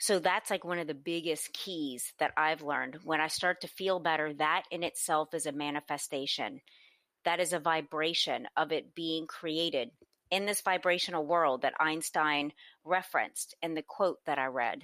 So 0.00 0.18
that's 0.18 0.50
like 0.50 0.64
one 0.64 0.78
of 0.78 0.86
the 0.86 0.94
biggest 0.94 1.52
keys 1.52 2.12
that 2.18 2.32
I've 2.36 2.62
learned. 2.62 2.98
When 3.02 3.20
I 3.20 3.28
start 3.28 3.62
to 3.62 3.68
feel 3.68 3.98
better, 3.98 4.32
that 4.34 4.62
in 4.70 4.82
itself 4.82 5.34
is 5.34 5.46
a 5.46 5.52
manifestation. 5.52 6.60
That 7.24 7.40
is 7.40 7.52
a 7.52 7.58
vibration 7.58 8.46
of 8.56 8.70
it 8.70 8.94
being 8.94 9.26
created 9.26 9.90
in 10.30 10.46
this 10.46 10.60
vibrational 10.60 11.26
world 11.26 11.62
that 11.62 11.74
Einstein 11.80 12.52
referenced 12.84 13.56
in 13.62 13.74
the 13.74 13.82
quote 13.82 14.18
that 14.26 14.38
I 14.38 14.46
read. 14.46 14.82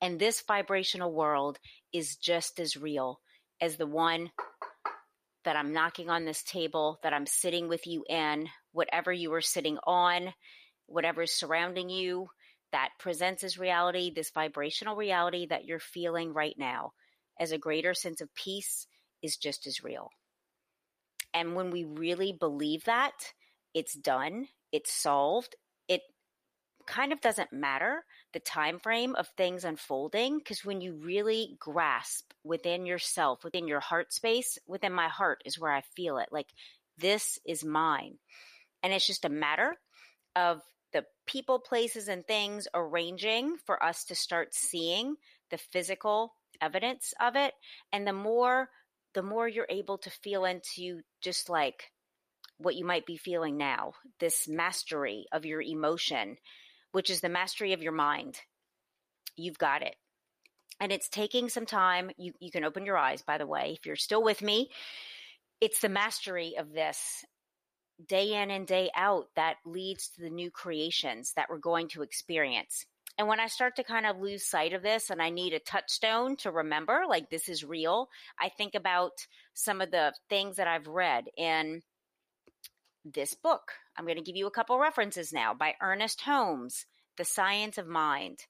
And 0.00 0.18
this 0.18 0.42
vibrational 0.46 1.12
world 1.12 1.58
is 1.92 2.16
just 2.16 2.60
as 2.60 2.76
real 2.76 3.20
as 3.60 3.76
the 3.76 3.86
one 3.86 4.30
that 5.44 5.56
I'm 5.56 5.72
knocking 5.72 6.10
on 6.10 6.24
this 6.24 6.42
table, 6.42 6.98
that 7.02 7.12
I'm 7.12 7.26
sitting 7.26 7.68
with 7.68 7.86
you 7.86 8.04
in, 8.08 8.48
whatever 8.72 9.12
you 9.12 9.32
are 9.32 9.40
sitting 9.40 9.78
on, 9.86 10.34
whatever 10.86 11.22
is 11.22 11.32
surrounding 11.32 11.88
you, 11.88 12.28
that 12.72 12.90
presents 12.98 13.44
as 13.44 13.58
reality, 13.58 14.12
this 14.14 14.30
vibrational 14.30 14.96
reality 14.96 15.46
that 15.46 15.64
you're 15.64 15.78
feeling 15.78 16.32
right 16.32 16.56
now, 16.58 16.92
as 17.38 17.52
a 17.52 17.58
greater 17.58 17.94
sense 17.94 18.20
of 18.20 18.34
peace 18.34 18.86
is 19.22 19.36
just 19.36 19.66
as 19.66 19.84
real. 19.84 20.10
And 21.32 21.54
when 21.54 21.70
we 21.70 21.84
really 21.84 22.32
believe 22.32 22.84
that, 22.84 23.12
it's 23.72 23.94
done, 23.94 24.48
it's 24.72 24.92
solved, 24.92 25.54
kind 26.86 27.12
of 27.12 27.20
doesn't 27.20 27.52
matter 27.52 28.04
the 28.32 28.40
time 28.40 28.78
frame 28.78 29.14
of 29.14 29.28
things 29.36 29.64
unfolding 29.64 30.38
because 30.38 30.64
when 30.64 30.80
you 30.80 30.94
really 30.94 31.56
grasp 31.58 32.32
within 32.44 32.86
yourself, 32.86 33.44
within 33.44 33.66
your 33.68 33.80
heart 33.80 34.12
space, 34.12 34.58
within 34.66 34.92
my 34.92 35.08
heart 35.08 35.42
is 35.44 35.58
where 35.58 35.72
I 35.72 35.82
feel 35.94 36.18
it. 36.18 36.28
Like 36.30 36.48
this 36.98 37.38
is 37.46 37.64
mine. 37.64 38.18
And 38.82 38.92
it's 38.92 39.06
just 39.06 39.24
a 39.24 39.30
matter 39.30 39.76
of 40.34 40.62
the 40.92 41.04
people, 41.26 41.58
places, 41.58 42.08
and 42.08 42.26
things 42.26 42.68
arranging 42.72 43.56
for 43.66 43.82
us 43.82 44.04
to 44.04 44.14
start 44.14 44.54
seeing 44.54 45.16
the 45.50 45.58
physical 45.58 46.34
evidence 46.60 47.12
of 47.20 47.36
it. 47.36 47.54
And 47.92 48.06
the 48.06 48.12
more, 48.12 48.70
the 49.14 49.22
more 49.22 49.48
you're 49.48 49.66
able 49.68 49.98
to 49.98 50.10
feel 50.10 50.44
into 50.44 51.00
just 51.20 51.48
like 51.48 51.90
what 52.58 52.76
you 52.76 52.84
might 52.84 53.06
be 53.06 53.16
feeling 53.16 53.56
now, 53.56 53.92
this 54.20 54.48
mastery 54.48 55.26
of 55.32 55.44
your 55.44 55.60
emotion, 55.60 56.36
which 56.96 57.10
is 57.10 57.20
the 57.20 57.28
mastery 57.28 57.74
of 57.74 57.82
your 57.82 57.92
mind. 57.92 58.38
You've 59.36 59.58
got 59.58 59.82
it. 59.82 59.96
And 60.80 60.90
it's 60.90 61.10
taking 61.10 61.50
some 61.50 61.66
time. 61.66 62.10
You, 62.16 62.32
you 62.40 62.50
can 62.50 62.64
open 62.64 62.86
your 62.86 62.96
eyes, 62.96 63.20
by 63.20 63.36
the 63.36 63.46
way, 63.46 63.76
if 63.78 63.84
you're 63.84 63.96
still 63.96 64.22
with 64.22 64.40
me. 64.40 64.70
It's 65.60 65.82
the 65.82 65.90
mastery 65.90 66.54
of 66.58 66.72
this 66.72 67.22
day 68.08 68.42
in 68.42 68.50
and 68.50 68.66
day 68.66 68.90
out 68.96 69.26
that 69.36 69.56
leads 69.66 70.08
to 70.08 70.22
the 70.22 70.30
new 70.30 70.50
creations 70.50 71.34
that 71.36 71.50
we're 71.50 71.58
going 71.58 71.88
to 71.88 72.00
experience. 72.00 72.86
And 73.18 73.28
when 73.28 73.40
I 73.40 73.48
start 73.48 73.76
to 73.76 73.84
kind 73.84 74.06
of 74.06 74.18
lose 74.18 74.46
sight 74.46 74.72
of 74.72 74.82
this 74.82 75.10
and 75.10 75.20
I 75.20 75.28
need 75.28 75.52
a 75.52 75.58
touchstone 75.58 76.38
to 76.38 76.50
remember, 76.50 77.02
like 77.06 77.28
this 77.28 77.50
is 77.50 77.62
real, 77.62 78.08
I 78.40 78.48
think 78.48 78.74
about 78.74 79.12
some 79.52 79.82
of 79.82 79.90
the 79.90 80.14
things 80.30 80.56
that 80.56 80.66
I've 80.66 80.86
read 80.86 81.26
in 81.36 81.82
this 83.04 83.34
book. 83.34 83.72
I'm 83.96 84.04
going 84.04 84.16
to 84.16 84.22
give 84.22 84.36
you 84.36 84.46
a 84.46 84.50
couple 84.50 84.78
references 84.78 85.32
now 85.32 85.54
by 85.54 85.74
Ernest 85.80 86.20
Holmes, 86.20 86.86
The 87.16 87.24
Science 87.24 87.78
of 87.78 87.86
Mind. 87.86 88.40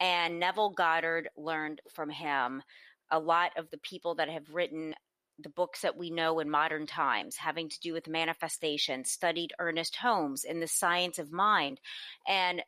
And 0.00 0.40
Neville 0.40 0.70
Goddard 0.70 1.28
learned 1.36 1.80
from 1.94 2.10
him. 2.10 2.62
A 3.10 3.18
lot 3.18 3.52
of 3.56 3.70
the 3.70 3.78
people 3.78 4.16
that 4.16 4.28
have 4.28 4.50
written 4.52 4.94
the 5.38 5.48
books 5.48 5.80
that 5.82 5.96
we 5.96 6.10
know 6.10 6.38
in 6.40 6.50
modern 6.50 6.86
times 6.86 7.36
having 7.36 7.68
to 7.68 7.80
do 7.80 7.92
with 7.92 8.08
manifestation 8.08 9.04
studied 9.04 9.52
Ernest 9.58 9.96
Holmes 9.96 10.44
in 10.44 10.60
the 10.60 10.66
science 10.66 11.18
of 11.18 11.32
mind 11.32 11.80
and 12.28 12.62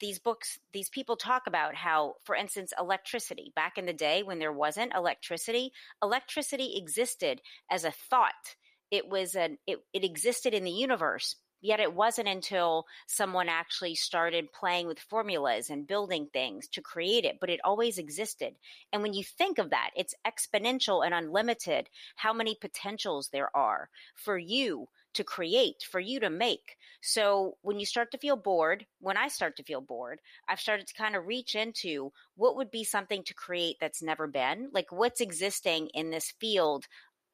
these 0.00 0.18
books 0.18 0.58
these 0.72 0.88
people 0.88 1.16
talk 1.16 1.42
about 1.46 1.74
how 1.74 2.14
for 2.24 2.34
instance 2.34 2.72
electricity 2.78 3.52
back 3.54 3.76
in 3.76 3.84
the 3.84 3.92
day 3.92 4.22
when 4.22 4.38
there 4.38 4.52
wasn't 4.52 4.94
electricity 4.94 5.72
electricity 6.02 6.76
existed 6.76 7.42
as 7.70 7.84
a 7.84 7.90
thought 7.90 8.56
it 8.94 9.08
was 9.08 9.34
an 9.34 9.58
it, 9.66 9.80
it 9.92 10.04
existed 10.04 10.54
in 10.54 10.64
the 10.64 10.70
universe 10.70 11.36
Yet 11.64 11.80
it 11.80 11.94
wasn't 11.94 12.28
until 12.28 12.84
someone 13.06 13.48
actually 13.48 13.94
started 13.94 14.52
playing 14.52 14.86
with 14.86 14.98
formulas 14.98 15.70
and 15.70 15.86
building 15.86 16.28
things 16.30 16.68
to 16.68 16.82
create 16.82 17.24
it, 17.24 17.38
but 17.40 17.48
it 17.48 17.60
always 17.64 17.96
existed. 17.96 18.54
And 18.92 19.00
when 19.00 19.14
you 19.14 19.24
think 19.24 19.56
of 19.56 19.70
that, 19.70 19.88
it's 19.96 20.14
exponential 20.26 21.02
and 21.02 21.14
unlimited 21.14 21.88
how 22.16 22.34
many 22.34 22.54
potentials 22.54 23.30
there 23.30 23.48
are 23.56 23.88
for 24.14 24.36
you 24.36 24.88
to 25.14 25.24
create, 25.24 25.86
for 25.90 26.00
you 26.00 26.20
to 26.20 26.28
make. 26.28 26.76
So 27.00 27.56
when 27.62 27.80
you 27.80 27.86
start 27.86 28.10
to 28.10 28.18
feel 28.18 28.36
bored, 28.36 28.84
when 29.00 29.16
I 29.16 29.28
start 29.28 29.56
to 29.56 29.62
feel 29.62 29.80
bored, 29.80 30.20
I've 30.46 30.60
started 30.60 30.86
to 30.88 30.94
kind 30.94 31.16
of 31.16 31.26
reach 31.26 31.54
into 31.54 32.12
what 32.36 32.56
would 32.56 32.70
be 32.70 32.84
something 32.84 33.22
to 33.24 33.32
create 33.32 33.76
that's 33.80 34.02
never 34.02 34.26
been, 34.26 34.68
like 34.72 34.92
what's 34.92 35.22
existing 35.22 35.88
in 35.94 36.10
this 36.10 36.34
field 36.38 36.84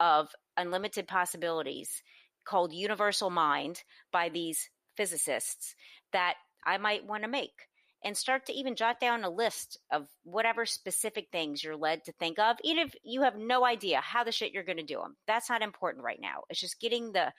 of 0.00 0.34
unlimited 0.56 1.06
possibilities 1.06 2.02
called 2.44 2.72
Universal 2.72 3.30
Mind 3.30 3.82
by 4.10 4.30
these 4.30 4.70
physicists 4.96 5.74
that 6.12 6.34
I 6.64 6.78
might 6.78 7.06
want 7.06 7.22
to 7.22 7.28
make 7.28 7.68
and 8.02 8.16
start 8.16 8.46
to 8.46 8.52
even 8.52 8.76
jot 8.76 8.98
down 8.98 9.24
a 9.24 9.30
list 9.30 9.78
of 9.92 10.06
whatever 10.24 10.64
specific 10.64 11.28
things 11.30 11.62
you're 11.62 11.76
led 11.76 12.02
to 12.04 12.12
think 12.12 12.38
of, 12.38 12.56
even 12.64 12.86
if 12.86 12.94
you 13.04 13.22
have 13.22 13.36
no 13.36 13.64
idea 13.64 14.00
how 14.00 14.24
the 14.24 14.32
shit 14.32 14.52
you're 14.52 14.64
going 14.64 14.78
to 14.78 14.82
do 14.82 14.98
them. 14.98 15.16
That's 15.26 15.50
not 15.50 15.62
important 15.62 16.04
right 16.04 16.20
now. 16.20 16.42
It's 16.48 16.60
just 16.60 16.80
getting 16.80 17.12
the 17.12 17.32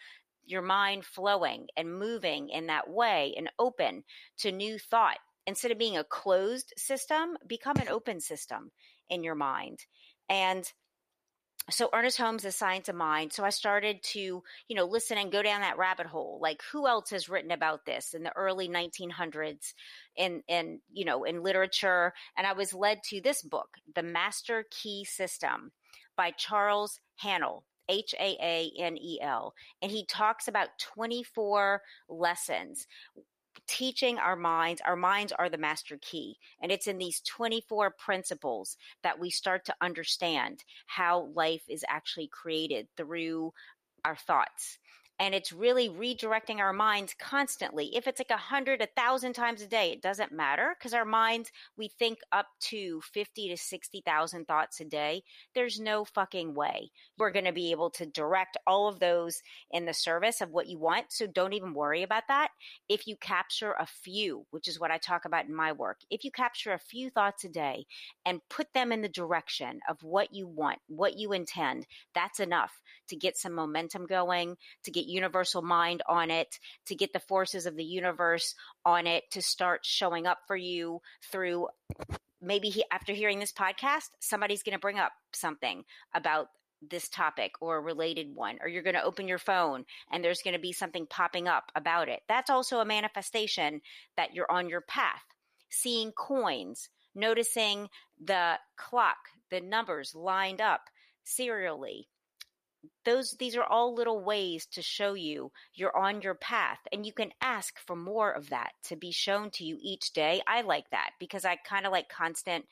your 0.45 0.61
mind 0.61 1.05
flowing 1.05 1.67
and 1.77 1.97
moving 1.99 2.49
in 2.49 2.67
that 2.67 2.89
way 2.89 3.33
and 3.37 3.49
open 3.59 4.03
to 4.39 4.51
new 4.51 4.77
thought. 4.77 5.17
Instead 5.47 5.71
of 5.71 5.79
being 5.79 5.97
a 5.97 6.03
closed 6.03 6.73
system, 6.77 7.37
become 7.47 7.77
an 7.77 7.87
open 7.87 8.19
system 8.19 8.71
in 9.09 9.23
your 9.23 9.35
mind. 9.35 9.79
And 10.29 10.71
so 11.71 11.89
Ernest 11.93 12.17
Holmes, 12.17 12.43
The 12.43 12.51
Science 12.51 12.89
of 12.89 12.95
Mind. 12.95 13.33
So 13.33 13.43
I 13.43 13.49
started 13.49 14.03
to, 14.03 14.19
you 14.19 14.75
know, 14.75 14.85
listen 14.85 15.17
and 15.17 15.31
go 15.31 15.41
down 15.41 15.61
that 15.61 15.77
rabbit 15.77 16.05
hole. 16.05 16.39
Like 16.41 16.61
who 16.71 16.87
else 16.87 17.09
has 17.11 17.29
written 17.29 17.51
about 17.51 17.85
this 17.85 18.13
in 18.13 18.23
the 18.23 18.35
early 18.35 18.69
1900s 18.69 19.73
in, 20.15 20.43
in, 20.47 20.79
you 20.91 21.05
know, 21.05 21.23
in 21.23 21.43
literature? 21.43 22.13
And 22.37 22.45
I 22.45 22.53
was 22.53 22.73
led 22.73 23.03
to 23.09 23.21
this 23.21 23.41
book, 23.41 23.69
The 23.95 24.03
Master 24.03 24.65
Key 24.69 25.05
System 25.05 25.71
by 26.15 26.31
Charles 26.31 26.99
Haanel. 27.23 27.63
H 27.89 28.15
A 28.17 28.37
A 28.41 28.71
N 28.79 28.97
E 28.97 29.19
L. 29.21 29.53
And 29.81 29.91
he 29.91 30.05
talks 30.05 30.47
about 30.47 30.69
24 30.79 31.81
lessons 32.07 32.87
teaching 33.67 34.17
our 34.17 34.35
minds 34.35 34.81
our 34.85 34.95
minds 34.95 35.31
are 35.31 35.49
the 35.49 35.57
master 35.57 35.97
key 36.01 36.35
and 36.61 36.71
it's 36.71 36.87
in 36.87 36.97
these 36.97 37.21
24 37.21 37.91
principles 37.91 38.77
that 39.03 39.19
we 39.19 39.29
start 39.29 39.65
to 39.65 39.75
understand 39.81 40.63
how 40.87 41.29
life 41.35 41.63
is 41.69 41.85
actually 41.87 42.27
created 42.27 42.87
through 42.97 43.53
our 44.03 44.15
thoughts 44.15 44.79
and 45.21 45.35
it's 45.35 45.53
really 45.53 45.87
redirecting 45.87 46.57
our 46.57 46.73
minds 46.73 47.13
constantly. 47.19 47.95
If 47.95 48.07
it's 48.07 48.19
like 48.19 48.31
a 48.31 48.37
hundred, 48.37 48.81
a 48.81 48.87
thousand 48.97 49.33
times 49.33 49.61
a 49.61 49.67
day, 49.67 49.91
it 49.91 50.01
doesn't 50.01 50.31
matter 50.31 50.75
because 50.75 50.95
our 50.95 51.05
minds, 51.05 51.51
we 51.77 51.89
think 51.89 52.17
up 52.31 52.47
to 52.61 52.99
50 53.13 53.49
to 53.49 53.55
60,000 53.55 54.45
thoughts 54.45 54.79
a 54.79 54.85
day. 54.85 55.21
There's 55.53 55.79
no 55.79 56.05
fucking 56.05 56.55
way 56.55 56.89
we're 57.19 57.29
going 57.29 57.45
to 57.45 57.51
be 57.51 57.69
able 57.69 57.91
to 57.91 58.07
direct 58.07 58.57
all 58.65 58.87
of 58.87 58.99
those 58.99 59.43
in 59.69 59.85
the 59.85 59.93
service 59.93 60.41
of 60.41 60.49
what 60.49 60.65
you 60.65 60.79
want. 60.79 61.11
So 61.11 61.27
don't 61.27 61.53
even 61.53 61.75
worry 61.75 62.01
about 62.01 62.23
that. 62.29 62.47
If 62.89 63.05
you 63.05 63.15
capture 63.17 63.73
a 63.73 63.85
few, 63.85 64.47
which 64.49 64.67
is 64.67 64.79
what 64.79 64.89
I 64.89 64.97
talk 64.97 65.25
about 65.25 65.45
in 65.45 65.53
my 65.53 65.71
work, 65.71 65.99
if 66.09 66.23
you 66.23 66.31
capture 66.31 66.73
a 66.73 66.79
few 66.79 67.11
thoughts 67.11 67.43
a 67.43 67.49
day 67.49 67.85
and 68.25 68.41
put 68.49 68.73
them 68.73 68.91
in 68.91 69.03
the 69.03 69.07
direction 69.07 69.81
of 69.87 70.01
what 70.01 70.33
you 70.33 70.47
want, 70.47 70.79
what 70.87 71.19
you 71.19 71.31
intend, 71.31 71.85
that's 72.15 72.39
enough 72.39 72.81
to 73.09 73.15
get 73.15 73.37
some 73.37 73.53
momentum 73.53 74.07
going, 74.07 74.57
to 74.83 74.89
get 74.89 75.10
universal 75.11 75.61
mind 75.61 76.01
on 76.07 76.31
it, 76.31 76.59
to 76.87 76.95
get 76.95 77.13
the 77.13 77.19
forces 77.19 77.65
of 77.65 77.75
the 77.75 77.83
universe 77.83 78.55
on 78.85 79.07
it 79.07 79.23
to 79.31 79.41
start 79.41 79.85
showing 79.85 80.25
up 80.25 80.39
for 80.47 80.55
you 80.55 81.01
through 81.31 81.67
maybe 82.41 82.69
he, 82.69 82.83
after 82.91 83.13
hearing 83.13 83.39
this 83.39 83.53
podcast, 83.53 84.09
somebody's 84.19 84.63
going 84.63 84.73
to 84.73 84.79
bring 84.79 84.99
up 84.99 85.11
something 85.33 85.83
about 86.13 86.47
this 86.89 87.07
topic 87.09 87.51
or 87.61 87.77
a 87.77 87.81
related 87.81 88.33
one, 88.33 88.57
or 88.61 88.67
you're 88.67 88.81
going 88.81 88.95
to 88.95 89.03
open 89.03 89.27
your 89.27 89.37
phone 89.37 89.85
and 90.11 90.23
there's 90.23 90.41
going 90.41 90.55
to 90.55 90.59
be 90.59 90.73
something 90.73 91.05
popping 91.05 91.47
up 91.47 91.71
about 91.75 92.09
it. 92.09 92.21
That's 92.27 92.49
also 92.49 92.79
a 92.79 92.85
manifestation 92.85 93.81
that 94.17 94.33
you're 94.33 94.51
on 94.51 94.67
your 94.67 94.81
path. 94.81 95.21
Seeing 95.69 96.11
coins, 96.11 96.89
noticing 97.13 97.87
the 98.23 98.55
clock, 98.77 99.17
the 99.51 99.61
numbers 99.61 100.15
lined 100.15 100.59
up 100.59 100.81
serially, 101.23 102.07
those 103.05 103.35
these 103.39 103.55
are 103.55 103.63
all 103.63 103.93
little 103.93 104.23
ways 104.23 104.65
to 104.67 104.81
show 104.81 105.13
you 105.13 105.51
you're 105.73 105.95
on 105.95 106.21
your 106.21 106.35
path 106.35 106.79
and 106.91 107.05
you 107.05 107.13
can 107.13 107.31
ask 107.41 107.75
for 107.85 107.95
more 107.95 108.31
of 108.31 108.49
that 108.49 108.71
to 108.83 108.95
be 108.95 109.11
shown 109.11 109.49
to 109.51 109.63
you 109.63 109.77
each 109.81 110.13
day. 110.13 110.41
I 110.47 110.61
like 110.61 110.89
that 110.91 111.11
because 111.19 111.45
i 111.45 111.55
kind 111.55 111.85
of 111.85 111.91
like 111.91 112.09
constant 112.09 112.65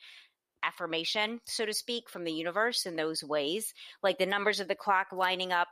affirmation 0.62 1.40
so 1.46 1.64
to 1.64 1.72
speak 1.72 2.08
from 2.08 2.24
the 2.24 2.32
universe 2.32 2.84
in 2.86 2.96
those 2.96 3.24
ways 3.24 3.72
like 4.02 4.18
the 4.18 4.26
numbers 4.26 4.60
of 4.60 4.68
the 4.68 4.74
clock 4.74 5.06
lining 5.12 5.52
up 5.52 5.68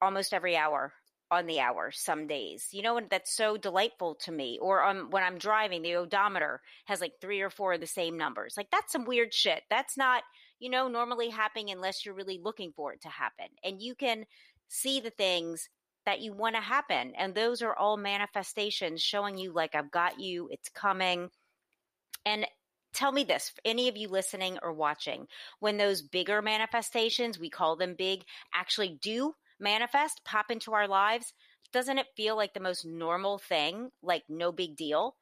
almost 0.00 0.32
every 0.32 0.56
hour 0.56 0.92
on 1.30 1.46
the 1.46 1.60
hour 1.60 1.90
some 1.92 2.26
days 2.26 2.68
you 2.72 2.82
know 2.82 2.96
and 2.96 3.08
that's 3.10 3.36
so 3.36 3.56
delightful 3.56 4.14
to 4.14 4.32
me 4.32 4.58
or 4.60 4.82
um, 4.82 5.08
when 5.10 5.22
i'm 5.22 5.38
driving 5.38 5.82
the 5.82 5.94
odometer 5.94 6.60
has 6.86 7.00
like 7.00 7.12
three 7.20 7.40
or 7.40 7.50
four 7.50 7.74
of 7.74 7.80
the 7.80 7.86
same 7.86 8.16
numbers 8.16 8.54
like 8.56 8.70
that's 8.70 8.92
some 8.92 9.04
weird 9.04 9.32
shit 9.32 9.62
that's 9.68 9.96
not 9.96 10.22
you 10.60 10.70
know, 10.70 10.86
normally 10.88 11.30
happening 11.30 11.70
unless 11.70 12.04
you're 12.04 12.14
really 12.14 12.38
looking 12.42 12.72
for 12.76 12.92
it 12.92 13.00
to 13.02 13.08
happen. 13.08 13.46
And 13.64 13.82
you 13.82 13.94
can 13.94 14.24
see 14.68 15.00
the 15.00 15.10
things 15.10 15.68
that 16.06 16.20
you 16.20 16.32
want 16.32 16.54
to 16.54 16.60
happen. 16.60 17.12
And 17.18 17.34
those 17.34 17.62
are 17.62 17.74
all 17.74 17.96
manifestations 17.96 19.02
showing 19.02 19.36
you, 19.36 19.52
like, 19.52 19.74
I've 19.74 19.90
got 19.90 20.20
you, 20.20 20.48
it's 20.50 20.68
coming. 20.68 21.30
And 22.24 22.46
tell 22.92 23.12
me 23.12 23.24
this 23.24 23.52
any 23.64 23.88
of 23.88 23.96
you 23.96 24.08
listening 24.08 24.58
or 24.62 24.72
watching, 24.72 25.26
when 25.58 25.76
those 25.76 26.02
bigger 26.02 26.42
manifestations, 26.42 27.38
we 27.38 27.50
call 27.50 27.76
them 27.76 27.94
big, 27.96 28.22
actually 28.54 28.98
do 29.02 29.34
manifest, 29.58 30.22
pop 30.24 30.50
into 30.50 30.72
our 30.72 30.88
lives, 30.88 31.32
doesn't 31.72 31.98
it 31.98 32.06
feel 32.16 32.36
like 32.36 32.52
the 32.54 32.60
most 32.60 32.84
normal 32.84 33.38
thing, 33.38 33.90
like 34.02 34.24
no 34.28 34.52
big 34.52 34.76
deal? 34.76 35.14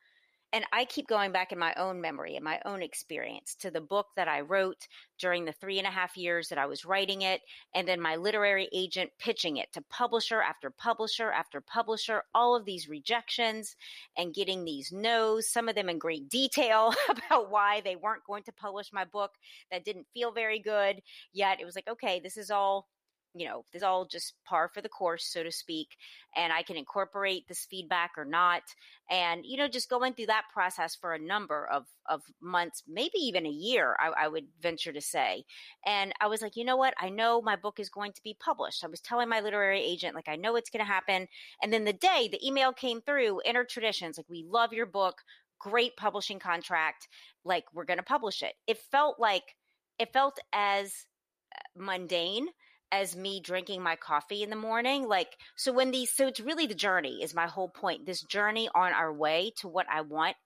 And 0.52 0.64
I 0.72 0.86
keep 0.86 1.06
going 1.06 1.30
back 1.30 1.52
in 1.52 1.58
my 1.58 1.74
own 1.74 2.00
memory 2.00 2.36
and 2.36 2.44
my 2.44 2.58
own 2.64 2.82
experience 2.82 3.54
to 3.56 3.70
the 3.70 3.82
book 3.82 4.06
that 4.16 4.28
I 4.28 4.40
wrote 4.40 4.88
during 5.18 5.44
the 5.44 5.52
three 5.52 5.78
and 5.78 5.86
a 5.86 5.90
half 5.90 6.16
years 6.16 6.48
that 6.48 6.58
I 6.58 6.64
was 6.64 6.86
writing 6.86 7.22
it, 7.22 7.42
and 7.74 7.86
then 7.86 8.00
my 8.00 8.16
literary 8.16 8.68
agent 8.72 9.10
pitching 9.18 9.58
it 9.58 9.70
to 9.72 9.82
publisher 9.90 10.40
after 10.40 10.70
publisher 10.70 11.30
after 11.30 11.60
publisher, 11.60 12.22
all 12.34 12.56
of 12.56 12.64
these 12.64 12.88
rejections 12.88 13.76
and 14.16 14.34
getting 14.34 14.64
these 14.64 14.90
no's, 14.90 15.50
some 15.50 15.68
of 15.68 15.74
them 15.74 15.90
in 15.90 15.98
great 15.98 16.28
detail 16.30 16.94
about 17.10 17.50
why 17.50 17.82
they 17.82 17.96
weren't 17.96 18.24
going 18.24 18.42
to 18.44 18.52
publish 18.52 18.90
my 18.92 19.04
book 19.04 19.32
that 19.70 19.84
didn't 19.84 20.06
feel 20.14 20.32
very 20.32 20.60
good. 20.60 21.02
Yet 21.32 21.60
it 21.60 21.66
was 21.66 21.74
like, 21.74 21.88
okay, 21.88 22.20
this 22.20 22.38
is 22.38 22.50
all 22.50 22.88
you 23.34 23.46
know, 23.46 23.64
this 23.72 23.80
is 23.80 23.84
all 23.84 24.06
just 24.06 24.34
par 24.44 24.70
for 24.72 24.80
the 24.80 24.88
course, 24.88 25.24
so 25.24 25.42
to 25.42 25.52
speak, 25.52 25.88
and 26.34 26.52
I 26.52 26.62
can 26.62 26.76
incorporate 26.76 27.46
this 27.46 27.66
feedback 27.70 28.12
or 28.16 28.24
not. 28.24 28.62
And, 29.10 29.44
you 29.44 29.56
know, 29.56 29.68
just 29.68 29.90
going 29.90 30.14
through 30.14 30.26
that 30.26 30.44
process 30.52 30.94
for 30.94 31.12
a 31.12 31.18
number 31.18 31.66
of, 31.66 31.86
of 32.08 32.22
months, 32.40 32.82
maybe 32.88 33.18
even 33.18 33.46
a 33.46 33.50
year, 33.50 33.96
I, 33.98 34.24
I 34.24 34.28
would 34.28 34.46
venture 34.60 34.92
to 34.92 35.00
say. 35.00 35.44
And 35.86 36.12
I 36.20 36.26
was 36.26 36.42
like, 36.42 36.56
you 36.56 36.64
know 36.64 36.76
what? 36.76 36.94
I 36.98 37.10
know 37.10 37.40
my 37.40 37.56
book 37.56 37.78
is 37.78 37.88
going 37.88 38.12
to 38.12 38.22
be 38.22 38.36
published. 38.38 38.84
I 38.84 38.88
was 38.88 39.00
telling 39.00 39.28
my 39.28 39.40
literary 39.40 39.82
agent, 39.82 40.14
like, 40.14 40.28
I 40.28 40.36
know 40.36 40.56
it's 40.56 40.70
going 40.70 40.84
to 40.84 40.92
happen. 40.92 41.28
And 41.62 41.72
then 41.72 41.84
the 41.84 41.92
day 41.92 42.28
the 42.30 42.46
email 42.46 42.72
came 42.72 43.00
through, 43.00 43.42
Inner 43.44 43.64
Traditions, 43.64 44.16
like, 44.18 44.28
we 44.28 44.44
love 44.48 44.72
your 44.72 44.86
book, 44.86 45.22
great 45.58 45.96
publishing 45.96 46.38
contract, 46.38 47.08
like, 47.44 47.64
we're 47.72 47.84
going 47.84 47.98
to 47.98 48.04
publish 48.04 48.42
it. 48.42 48.54
It 48.66 48.78
felt 48.90 49.18
like, 49.18 49.54
it 49.98 50.12
felt 50.12 50.38
as 50.52 51.06
uh, 51.52 51.82
mundane 51.84 52.46
as 52.92 53.16
me 53.16 53.40
drinking 53.40 53.82
my 53.82 53.96
coffee 53.96 54.42
in 54.42 54.50
the 54.50 54.56
morning. 54.56 55.06
Like, 55.06 55.36
so 55.56 55.72
when 55.72 55.90
these, 55.90 56.10
so 56.10 56.26
it's 56.26 56.40
really 56.40 56.66
the 56.66 56.74
journey 56.74 57.22
is 57.22 57.34
my 57.34 57.46
whole 57.46 57.68
point. 57.68 58.06
This 58.06 58.22
journey 58.22 58.68
on 58.74 58.92
our 58.92 59.12
way 59.12 59.52
to 59.58 59.68
what 59.68 59.86
I 59.92 60.02
want, 60.02 60.36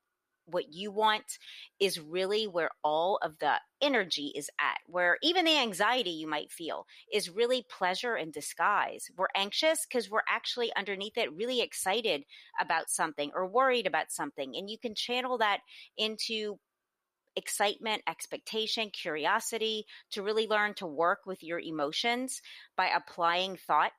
what 0.47 0.73
you 0.73 0.91
want 0.91 1.39
is 1.79 2.01
really 2.01 2.47
where 2.47 2.71
all 2.83 3.19
of 3.23 3.39
the 3.39 3.55
energy 3.81 4.33
is 4.35 4.51
at, 4.61 4.79
where 4.87 5.17
even 5.23 5.45
the 5.45 5.57
anxiety 5.57 6.11
you 6.11 6.27
might 6.27 6.51
feel 6.51 6.85
is 7.13 7.31
really 7.31 7.65
pleasure 7.71 8.17
in 8.17 8.33
disguise. 8.33 9.09
We're 9.17 9.29
anxious 9.37 9.87
because 9.87 10.11
we're 10.11 10.21
actually 10.29 10.73
underneath 10.77 11.17
it 11.17 11.33
really 11.33 11.61
excited 11.61 12.25
about 12.61 12.91
something 12.91 13.31
or 13.35 13.47
worried 13.47 13.87
about 13.87 14.11
something. 14.11 14.57
And 14.57 14.69
you 14.69 14.79
can 14.79 14.97
channel 14.97 15.39
that 15.39 15.61
into 15.97 16.59
excitement, 17.37 18.03
expectation, 18.07 18.91
curiosity, 18.91 19.87
to 20.11 20.23
really 20.23 20.47
learn 20.47 20.75
to 20.75 20.87
work 20.87 21.21
with 21.27 21.43
your 21.43 21.61
emotions 21.61 22.41
by 22.77 22.89
applying 22.89 23.57
thought 23.57 23.93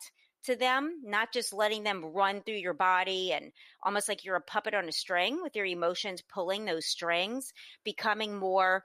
to 0.43 0.55
them, 0.55 0.99
not 1.03 1.31
just 1.31 1.53
letting 1.53 1.83
them 1.83 2.03
run 2.03 2.41
through 2.41 2.55
your 2.55 2.73
body 2.73 3.31
and 3.31 3.51
almost 3.81 4.09
like 4.09 4.25
you're 4.25 4.35
a 4.35 4.41
puppet 4.41 4.73
on 4.73 4.89
a 4.89 4.91
string 4.91 5.41
with 5.41 5.55
your 5.55 5.65
emotions 5.65 6.21
pulling 6.21 6.65
those 6.65 6.85
strings, 6.85 7.53
becoming 7.83 8.37
more 8.37 8.83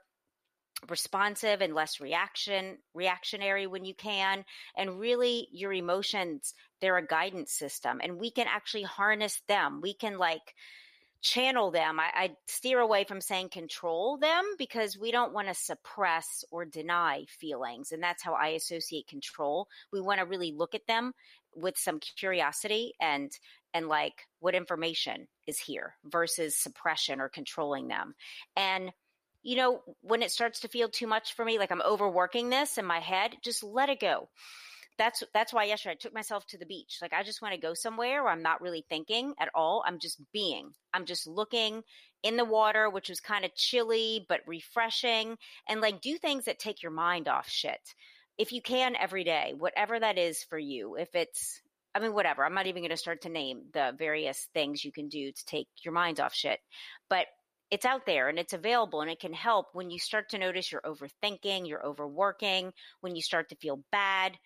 responsive 0.87 1.61
and 1.61 1.75
less 1.75 1.99
reaction 1.99 2.77
reactionary 2.93 3.67
when 3.67 3.83
you 3.83 3.93
can 3.93 4.45
and 4.77 4.97
really 4.97 5.47
your 5.51 5.73
emotions 5.73 6.53
they're 6.79 6.97
a 6.97 7.05
guidance 7.05 7.51
system 7.51 7.99
and 8.01 8.17
we 8.17 8.31
can 8.31 8.47
actually 8.47 8.83
harness 8.83 9.41
them. 9.47 9.81
We 9.81 9.93
can 9.93 10.17
like 10.17 10.55
channel 11.21 11.71
them. 11.71 11.99
I, 11.99 12.09
I, 12.15 12.29
steer 12.47 12.79
away 12.79 13.03
from 13.03 13.21
saying 13.21 13.49
control 13.49 14.17
them 14.17 14.43
because 14.57 14.97
we 14.97 15.11
don't 15.11 15.33
want 15.33 15.47
to 15.47 15.53
suppress 15.53 16.43
or 16.51 16.65
deny 16.65 17.25
feelings. 17.27 17.91
And 17.91 18.01
that's 18.01 18.23
how 18.23 18.33
I 18.33 18.49
associate 18.49 19.07
control. 19.07 19.67
We 19.91 20.01
want 20.01 20.19
to 20.19 20.25
really 20.25 20.53
look 20.55 20.75
at 20.75 20.87
them 20.87 21.13
with 21.55 21.77
some 21.77 21.99
curiosity 21.99 22.93
and 23.01 23.31
and 23.73 23.87
like 23.87 24.13
what 24.39 24.55
information 24.55 25.27
is 25.47 25.59
here 25.59 25.95
versus 26.05 26.55
suppression 26.55 27.19
or 27.19 27.29
controlling 27.29 27.87
them. 27.87 28.13
And 28.55 28.91
you 29.41 29.55
know, 29.55 29.81
when 30.01 30.21
it 30.21 30.31
starts 30.31 30.61
to 30.61 30.67
feel 30.67 30.89
too 30.89 31.07
much 31.07 31.33
for 31.33 31.45
me, 31.45 31.59
like 31.59 31.71
I'm 31.71 31.81
overworking 31.81 32.49
this 32.49 32.77
in 32.77 32.85
my 32.85 32.99
head, 32.99 33.35
just 33.43 33.63
let 33.63 33.89
it 33.89 33.99
go 33.99 34.29
that's 34.99 35.23
that's 35.33 35.53
why 35.53 35.63
yesterday 35.63 35.93
I 35.93 35.95
took 35.95 36.13
myself 36.13 36.45
to 36.47 36.57
the 36.57 36.65
beach. 36.65 36.99
Like 37.01 37.13
I 37.13 37.23
just 37.23 37.41
want 37.41 37.55
to 37.55 37.59
go 37.59 37.73
somewhere 37.73 38.21
where 38.21 38.31
I'm 38.31 38.43
not 38.43 38.61
really 38.61 38.85
thinking 38.89 39.33
at 39.39 39.49
all. 39.55 39.81
I'm 39.87 39.97
just 39.97 40.21
being. 40.31 40.71
I'm 40.93 41.05
just 41.05 41.25
looking 41.25 41.81
in 42.21 42.35
the 42.35 42.45
water, 42.45 42.89
which 42.89 43.09
was 43.09 43.21
kind 43.21 43.45
of 43.45 43.55
chilly 43.55 44.25
but 44.27 44.41
refreshing, 44.45 45.37
and 45.67 45.81
like 45.81 46.01
do 46.01 46.17
things 46.17 46.45
that 46.45 46.59
take 46.59 46.83
your 46.83 46.91
mind 46.91 47.27
off 47.27 47.49
shit. 47.49 47.79
If 48.37 48.51
you 48.51 48.61
can 48.61 48.95
every 48.95 49.23
day, 49.23 49.53
whatever 49.57 49.99
that 49.99 50.17
is 50.17 50.43
for 50.43 50.59
you. 50.59 50.95
If 50.95 51.15
it's 51.15 51.61
I 51.95 51.99
mean, 51.99 52.13
whatever. 52.13 52.45
I'm 52.45 52.53
not 52.53 52.67
even 52.67 52.83
going 52.83 52.91
to 52.91 52.97
start 52.97 53.23
to 53.23 53.29
name 53.29 53.63
the 53.73 53.95
various 53.97 54.47
things 54.53 54.85
you 54.85 54.91
can 54.91 55.07
do 55.07 55.31
to 55.31 55.45
take 55.45 55.67
your 55.83 55.93
mind 55.93 56.19
off 56.19 56.35
shit. 56.35 56.59
But 57.09 57.25
it's 57.71 57.85
out 57.85 58.05
there 58.05 58.29
and 58.29 58.37
it's 58.37 58.53
available 58.53 59.01
and 59.01 59.09
it 59.09 59.19
can 59.19 59.33
help 59.33 59.67
when 59.73 59.89
you 59.89 59.99
start 59.99 60.29
to 60.29 60.37
notice 60.37 60.71
you're 60.71 60.81
overthinking, 60.81 61.67
you're 61.67 61.85
overworking, 61.85 62.73
when 63.01 63.15
you 63.15 63.21
start 63.21 63.49
to 63.49 63.55
feel 63.55 63.81
bad 63.91 64.37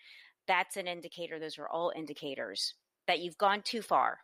that's 0.48 0.78
an 0.78 0.88
indicator. 0.88 1.40
Those 1.40 1.58
are 1.58 1.68
all 1.68 1.92
indicators 1.96 2.74
that 3.08 3.20
you've 3.20 3.38
gone 3.38 3.62
too 3.64 3.82
far 3.82 4.20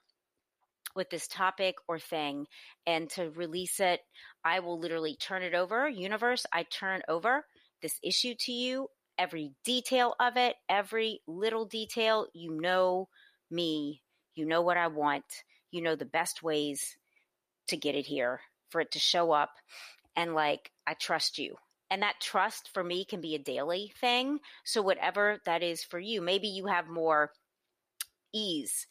with 0.95 1.09
this 1.09 1.27
topic 1.27 1.75
or 1.87 1.99
thing. 1.99 2.47
And 2.85 3.09
to 3.11 3.29
release 3.31 3.79
it, 3.79 4.01
I 4.43 4.59
will 4.59 4.79
literally 4.79 5.15
turn 5.15 5.43
it 5.43 5.53
over. 5.53 5.87
Universe, 5.87 6.45
I 6.51 6.63
turn 6.63 7.01
over 7.07 7.45
this 7.81 7.99
issue 8.03 8.33
to 8.39 8.51
you, 8.51 8.87
every 9.17 9.51
detail 9.63 10.15
of 10.19 10.37
it, 10.37 10.55
every 10.67 11.21
little 11.27 11.65
detail. 11.65 12.27
You 12.33 12.59
know 12.59 13.07
me, 13.51 14.01
you 14.35 14.45
know 14.45 14.61
what 14.61 14.77
I 14.77 14.87
want, 14.87 15.25
you 15.71 15.81
know 15.81 15.95
the 15.95 16.05
best 16.05 16.43
ways 16.43 16.97
to 17.67 17.77
get 17.77 17.95
it 17.95 18.05
here, 18.07 18.41
for 18.69 18.81
it 18.81 18.91
to 18.91 18.99
show 18.99 19.31
up. 19.31 19.51
And 20.15 20.33
like, 20.33 20.71
I 20.87 20.95
trust 20.95 21.37
you. 21.37 21.55
And 21.91 22.01
that 22.03 22.21
trust 22.21 22.69
for 22.73 22.83
me 22.83 23.03
can 23.05 23.21
be 23.21 23.35
a 23.35 23.39
daily 23.39 23.91
thing. 23.99 24.39
So, 24.63 24.81
whatever 24.81 25.39
that 25.45 25.63
is 25.63 25.83
for 25.83 25.99
you, 25.99 26.21
maybe 26.21 26.47
you 26.47 26.67
have 26.67 26.87
more 26.87 27.31
ease 28.33 28.85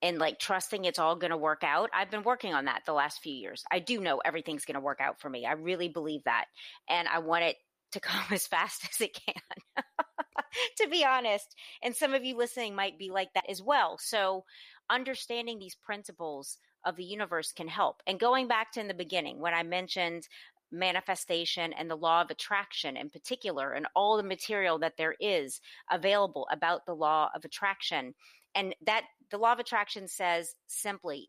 in 0.00 0.18
like 0.18 0.38
trusting 0.38 0.84
it's 0.84 0.98
all 0.98 1.16
going 1.16 1.30
to 1.30 1.36
work 1.36 1.62
out. 1.64 1.90
I've 1.92 2.10
been 2.10 2.22
working 2.22 2.54
on 2.54 2.66
that 2.66 2.82
the 2.86 2.92
last 2.92 3.20
few 3.20 3.34
years. 3.34 3.64
I 3.70 3.80
do 3.80 4.00
know 4.00 4.20
everything's 4.24 4.64
going 4.64 4.76
to 4.76 4.80
work 4.80 5.00
out 5.00 5.20
for 5.20 5.28
me. 5.28 5.44
I 5.44 5.52
really 5.52 5.88
believe 5.88 6.22
that. 6.24 6.46
And 6.88 7.08
I 7.08 7.18
want 7.18 7.44
it 7.44 7.56
to 7.92 8.00
come 8.00 8.24
as 8.30 8.46
fast 8.46 8.88
as 8.90 9.00
it 9.00 9.14
can, 9.14 9.42
to 10.78 10.88
be 10.88 11.04
honest. 11.04 11.54
And 11.82 11.94
some 11.94 12.14
of 12.14 12.24
you 12.24 12.36
listening 12.36 12.74
might 12.74 12.98
be 12.98 13.10
like 13.10 13.32
that 13.34 13.48
as 13.48 13.62
well. 13.62 13.98
So, 14.00 14.44
understanding 14.90 15.58
these 15.58 15.74
principles 15.74 16.56
of 16.84 16.96
the 16.96 17.04
universe 17.04 17.52
can 17.52 17.68
help. 17.68 18.02
And 18.06 18.18
going 18.18 18.48
back 18.48 18.72
to 18.72 18.80
in 18.80 18.88
the 18.88 18.94
beginning, 18.94 19.38
when 19.38 19.52
I 19.52 19.62
mentioned 19.62 20.26
manifestation 20.70 21.72
and 21.72 21.90
the 21.90 21.96
law 21.96 22.22
of 22.22 22.30
attraction 22.30 22.96
in 22.96 23.10
particular, 23.10 23.72
and 23.72 23.86
all 23.94 24.16
the 24.16 24.22
material 24.22 24.78
that 24.80 24.96
there 24.96 25.14
is 25.20 25.60
available 25.90 26.46
about 26.50 26.86
the 26.86 26.94
law 26.94 27.30
of 27.34 27.44
attraction. 27.44 28.14
And 28.54 28.74
that 28.86 29.02
the 29.30 29.38
law 29.38 29.52
of 29.52 29.58
attraction 29.58 30.08
says 30.08 30.54
simply 30.66 31.28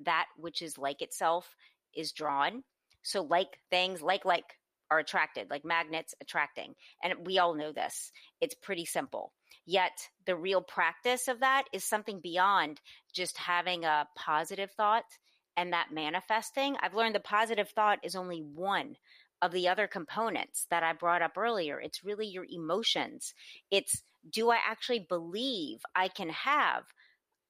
that 0.00 0.26
which 0.36 0.62
is 0.62 0.78
like 0.78 1.02
itself 1.02 1.54
is 1.94 2.12
drawn. 2.12 2.62
So, 3.02 3.22
like 3.22 3.58
things, 3.70 4.00
like, 4.00 4.24
like, 4.24 4.44
are 4.92 4.98
attracted, 4.98 5.48
like 5.48 5.64
magnets 5.64 6.14
attracting. 6.20 6.74
And 7.02 7.26
we 7.26 7.38
all 7.38 7.54
know 7.54 7.72
this. 7.72 8.12
It's 8.42 8.54
pretty 8.54 8.84
simple. 8.84 9.32
Yet 9.64 9.92
the 10.26 10.36
real 10.36 10.60
practice 10.60 11.28
of 11.28 11.40
that 11.40 11.64
is 11.72 11.82
something 11.82 12.20
beyond 12.22 12.78
just 13.14 13.38
having 13.38 13.84
a 13.84 14.06
positive 14.16 14.70
thought 14.72 15.04
and 15.56 15.72
that 15.72 15.92
manifesting, 15.92 16.76
I've 16.80 16.94
learned 16.94 17.14
the 17.14 17.20
positive 17.20 17.68
thought 17.70 17.98
is 18.02 18.16
only 18.16 18.40
one 18.40 18.96
of 19.42 19.52
the 19.52 19.68
other 19.68 19.86
components 19.86 20.66
that 20.70 20.82
I 20.82 20.92
brought 20.92 21.22
up 21.22 21.36
earlier. 21.36 21.80
It's 21.80 22.04
really 22.04 22.26
your 22.26 22.46
emotions. 22.48 23.34
It's 23.70 24.02
do 24.30 24.50
I 24.50 24.58
actually 24.64 25.00
believe 25.08 25.80
I 25.96 26.08
can 26.08 26.30
have 26.30 26.84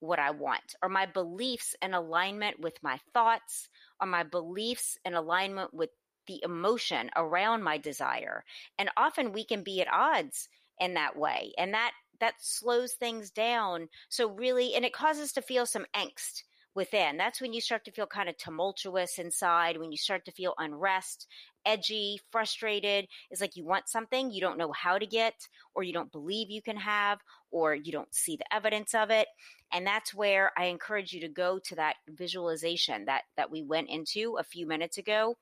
what 0.01 0.19
I 0.19 0.31
want? 0.31 0.75
Are 0.83 0.89
my 0.89 1.07
beliefs 1.07 1.77
in 1.83 1.95
alignment 1.95 2.61
with 2.61 2.75
my 2.83 2.99
thoughts? 3.13 3.69
Are 4.01 4.07
my 4.07 4.23
beliefs 4.25 4.99
in 5.05 5.15
alignment 5.15 5.73
with 5.75 5.91
the 6.27 6.41
emotion 6.43 7.11
around 7.15 7.63
my 7.63 7.79
desire? 7.79 8.43
And 8.79 8.89
often 8.97 9.33
we 9.33 9.45
can 9.45 9.63
be 9.63 9.81
at 9.83 9.93
odds 9.93 10.49
in 10.81 10.95
that 10.95 11.17
way. 11.17 11.53
And 11.59 11.75
that 11.75 11.93
that 12.21 12.35
slows 12.41 12.95
things 12.95 13.31
down. 13.31 13.89
So 14.09 14.31
really 14.31 14.75
and 14.75 14.85
it 14.85 14.93
causes 14.93 15.33
to 15.35 15.43
feel 15.43 15.67
some 15.67 15.87
angst 15.95 16.43
within. 16.75 17.17
That's 17.17 17.41
when 17.41 17.53
you 17.53 17.61
start 17.61 17.85
to 17.85 17.91
feel 17.91 18.07
kind 18.07 18.29
of 18.29 18.37
tumultuous 18.39 19.19
inside, 19.19 19.79
when 19.79 19.93
you 19.93 19.99
start 19.99 20.25
to 20.25 20.33
feel 20.33 20.55
unrest, 20.59 21.27
edgy, 21.67 22.21
frustrated. 22.31 23.07
It's 23.31 23.41
like 23.41 23.57
you 23.57 23.65
want 23.65 23.89
something 23.89 24.31
you 24.31 24.41
don't 24.41 24.59
know 24.59 24.73
how 24.73 24.99
to 24.99 25.07
get, 25.07 25.35
or 25.75 25.83
you 25.83 25.93
don't 25.93 26.13
believe 26.13 26.51
you 26.51 26.63
can 26.63 26.77
have, 26.77 27.19
or 27.51 27.75
you 27.75 27.93
don't 27.93 28.15
see 28.15 28.37
the 28.37 28.55
evidence 28.55 28.95
of 28.95 29.11
it. 29.11 29.29
And 29.73 29.87
that's 29.87 30.15
where 30.15 30.53
I 30.57 30.67
encourage 30.67 31.13
you 31.13 31.21
to 31.21 31.29
go 31.29 31.59
to 31.59 31.75
that 31.77 31.97
visualization 32.09 33.05
that, 33.07 33.23
that 33.37 33.51
we 33.51 33.63
went 33.63 33.91
into 33.91 34.37
a 34.39 34.45
few 34.45 34.67
minutes 34.67 34.99
ago. 34.99 35.37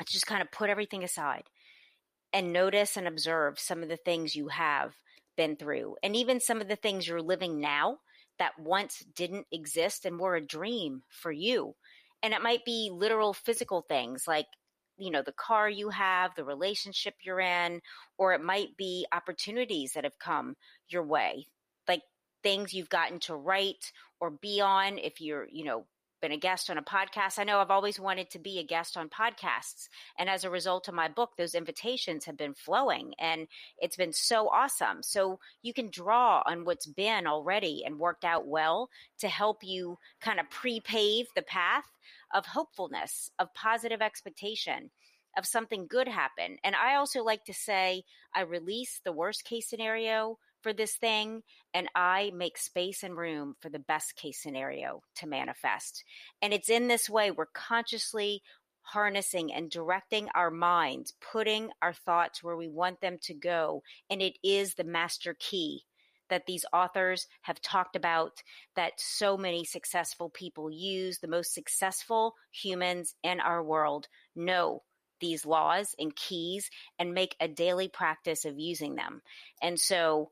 It's 0.00 0.12
just 0.12 0.26
kind 0.26 0.42
of 0.42 0.50
put 0.50 0.70
everything 0.70 1.04
aside 1.04 1.44
and 2.32 2.52
notice 2.52 2.96
and 2.96 3.06
observe 3.06 3.58
some 3.58 3.82
of 3.82 3.88
the 3.88 3.96
things 3.96 4.36
you 4.36 4.48
have 4.48 4.94
been 5.36 5.56
through 5.56 5.96
and 6.02 6.16
even 6.16 6.40
some 6.40 6.60
of 6.60 6.68
the 6.68 6.76
things 6.76 7.06
you're 7.06 7.22
living 7.22 7.60
now 7.60 7.98
that 8.40 8.58
once 8.58 9.04
didn't 9.14 9.46
exist 9.52 10.06
and 10.06 10.18
were 10.18 10.34
a 10.34 10.44
dream 10.44 11.02
for 11.10 11.30
you. 11.30 11.76
And 12.22 12.34
it 12.34 12.42
might 12.42 12.64
be 12.64 12.90
literal 12.92 13.32
physical 13.32 13.82
things 13.82 14.26
like 14.26 14.46
you 14.98 15.10
know 15.10 15.22
the 15.22 15.32
car 15.32 15.68
you 15.68 15.88
have 15.88 16.34
the 16.34 16.44
relationship 16.44 17.14
you're 17.22 17.40
in 17.40 17.80
or 18.18 18.34
it 18.34 18.42
might 18.42 18.76
be 18.76 19.06
opportunities 19.12 19.92
that 19.92 20.04
have 20.04 20.18
come 20.18 20.56
your 20.88 21.02
way 21.02 21.46
like 21.88 22.02
things 22.42 22.74
you've 22.74 22.90
gotten 22.90 23.18
to 23.18 23.34
write 23.34 23.92
or 24.20 24.30
be 24.30 24.60
on 24.60 24.98
if 24.98 25.20
you're 25.20 25.48
you 25.50 25.64
know 25.64 25.86
been 26.20 26.32
a 26.32 26.36
guest 26.36 26.70
on 26.70 26.78
a 26.78 26.82
podcast. 26.82 27.38
I 27.38 27.44
know 27.44 27.58
I've 27.58 27.70
always 27.70 27.98
wanted 27.98 28.30
to 28.30 28.38
be 28.38 28.58
a 28.58 28.64
guest 28.64 28.96
on 28.96 29.08
podcasts. 29.08 29.88
And 30.18 30.28
as 30.28 30.44
a 30.44 30.50
result 30.50 30.88
of 30.88 30.94
my 30.94 31.08
book, 31.08 31.30
those 31.36 31.54
invitations 31.54 32.24
have 32.24 32.36
been 32.36 32.54
flowing 32.54 33.14
and 33.18 33.46
it's 33.78 33.96
been 33.96 34.12
so 34.12 34.48
awesome. 34.48 35.02
So 35.02 35.40
you 35.62 35.72
can 35.72 35.90
draw 35.90 36.42
on 36.46 36.64
what's 36.64 36.86
been 36.86 37.26
already 37.26 37.82
and 37.84 37.98
worked 37.98 38.24
out 38.24 38.46
well 38.46 38.90
to 39.18 39.28
help 39.28 39.58
you 39.62 39.98
kind 40.20 40.40
of 40.40 40.50
pre 40.50 40.80
pave 40.80 41.26
the 41.34 41.42
path 41.42 41.86
of 42.34 42.46
hopefulness, 42.46 43.30
of 43.38 43.52
positive 43.54 44.02
expectation, 44.02 44.90
of 45.36 45.46
something 45.46 45.86
good 45.88 46.08
happen. 46.08 46.58
And 46.64 46.74
I 46.74 46.96
also 46.96 47.22
like 47.22 47.44
to 47.44 47.54
say, 47.54 48.04
I 48.34 48.42
release 48.42 49.00
the 49.04 49.12
worst 49.12 49.44
case 49.44 49.68
scenario 49.68 50.38
for 50.62 50.72
this 50.72 50.96
thing 50.96 51.42
and 51.74 51.88
I 51.94 52.32
make 52.34 52.58
space 52.58 53.02
and 53.02 53.16
room 53.16 53.54
for 53.60 53.68
the 53.68 53.78
best 53.78 54.16
case 54.16 54.42
scenario 54.42 55.02
to 55.16 55.26
manifest. 55.26 56.04
And 56.42 56.52
it's 56.52 56.68
in 56.68 56.88
this 56.88 57.08
way 57.08 57.30
we're 57.30 57.46
consciously 57.46 58.42
harnessing 58.82 59.52
and 59.52 59.70
directing 59.70 60.28
our 60.34 60.50
minds, 60.50 61.14
putting 61.32 61.70
our 61.80 61.92
thoughts 61.92 62.42
where 62.42 62.56
we 62.56 62.68
want 62.68 63.00
them 63.00 63.18
to 63.22 63.34
go. 63.34 63.82
And 64.08 64.20
it 64.20 64.36
is 64.42 64.74
the 64.74 64.84
master 64.84 65.36
key 65.38 65.84
that 66.28 66.46
these 66.46 66.64
authors 66.72 67.26
have 67.42 67.60
talked 67.60 67.96
about 67.96 68.42
that 68.76 68.92
so 68.96 69.36
many 69.36 69.64
successful 69.64 70.30
people 70.30 70.70
use. 70.70 71.18
The 71.18 71.28
most 71.28 71.52
successful 71.52 72.34
humans 72.52 73.14
in 73.22 73.40
our 73.40 73.62
world 73.62 74.06
know 74.34 74.82
these 75.20 75.44
laws 75.44 75.94
and 75.98 76.16
keys 76.16 76.70
and 76.98 77.12
make 77.12 77.36
a 77.40 77.48
daily 77.48 77.88
practice 77.88 78.44
of 78.44 78.58
using 78.58 78.94
them. 78.94 79.20
And 79.62 79.78
so 79.78 80.30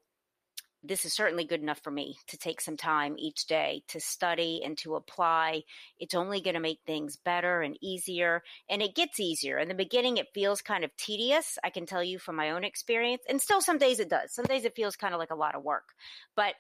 this 0.82 1.04
is 1.04 1.12
certainly 1.12 1.44
good 1.44 1.60
enough 1.60 1.80
for 1.82 1.90
me 1.90 2.16
to 2.28 2.36
take 2.36 2.60
some 2.60 2.76
time 2.76 3.16
each 3.18 3.46
day 3.46 3.82
to 3.88 4.00
study 4.00 4.62
and 4.64 4.78
to 4.78 4.94
apply. 4.94 5.62
It's 5.98 6.14
only 6.14 6.40
going 6.40 6.54
to 6.54 6.60
make 6.60 6.80
things 6.86 7.16
better 7.16 7.62
and 7.62 7.76
easier. 7.80 8.42
And 8.70 8.80
it 8.80 8.94
gets 8.94 9.18
easier. 9.18 9.58
In 9.58 9.68
the 9.68 9.74
beginning, 9.74 10.18
it 10.18 10.32
feels 10.32 10.62
kind 10.62 10.84
of 10.84 10.96
tedious. 10.96 11.58
I 11.64 11.70
can 11.70 11.84
tell 11.84 12.04
you 12.04 12.18
from 12.18 12.36
my 12.36 12.50
own 12.50 12.62
experience. 12.62 13.22
And 13.28 13.40
still, 13.40 13.60
some 13.60 13.78
days 13.78 13.98
it 13.98 14.08
does. 14.08 14.32
Some 14.32 14.44
days 14.44 14.64
it 14.64 14.76
feels 14.76 14.96
kind 14.96 15.14
of 15.14 15.18
like 15.18 15.32
a 15.32 15.36
lot 15.36 15.56
of 15.56 15.64
work. 15.64 15.94
But 16.36 16.54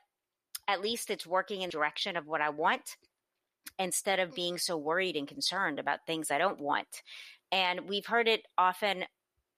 at 0.66 0.82
least 0.82 1.10
it's 1.10 1.26
working 1.26 1.62
in 1.62 1.70
direction 1.70 2.16
of 2.16 2.26
what 2.26 2.40
I 2.40 2.50
want 2.50 2.96
instead 3.78 4.18
of 4.18 4.34
being 4.34 4.58
so 4.58 4.76
worried 4.76 5.16
and 5.16 5.28
concerned 5.28 5.78
about 5.78 6.06
things 6.06 6.30
I 6.30 6.38
don't 6.38 6.60
want. 6.60 7.02
And 7.52 7.88
we've 7.88 8.06
heard 8.06 8.26
it 8.26 8.46
often, 8.58 9.04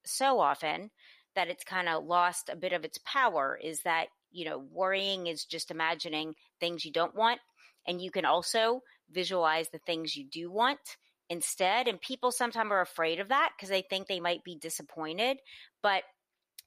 so 0.04 0.38
often, 0.38 0.90
that 1.34 1.48
it's 1.48 1.64
kind 1.64 1.88
of 1.88 2.04
lost 2.04 2.50
a 2.52 2.56
bit 2.56 2.72
of 2.72 2.84
its 2.84 2.98
power 3.04 3.58
is 3.60 3.80
that 3.80 4.08
you 4.32 4.44
know, 4.44 4.58
worrying 4.72 5.26
is 5.26 5.44
just 5.44 5.70
imagining 5.70 6.34
things 6.60 6.84
you 6.84 6.92
don't 6.92 7.14
want. 7.14 7.40
And 7.86 8.00
you 8.00 8.10
can 8.10 8.24
also 8.24 8.82
visualize 9.10 9.68
the 9.70 9.80
things 9.86 10.16
you 10.16 10.24
do 10.24 10.50
want 10.50 10.78
instead. 11.28 11.88
And 11.88 12.00
people 12.00 12.32
sometimes 12.32 12.70
are 12.70 12.80
afraid 12.80 13.20
of 13.20 13.28
that 13.28 13.50
because 13.56 13.68
they 13.70 13.82
think 13.82 14.06
they 14.06 14.20
might 14.20 14.44
be 14.44 14.56
disappointed. 14.56 15.38
But 15.82 16.02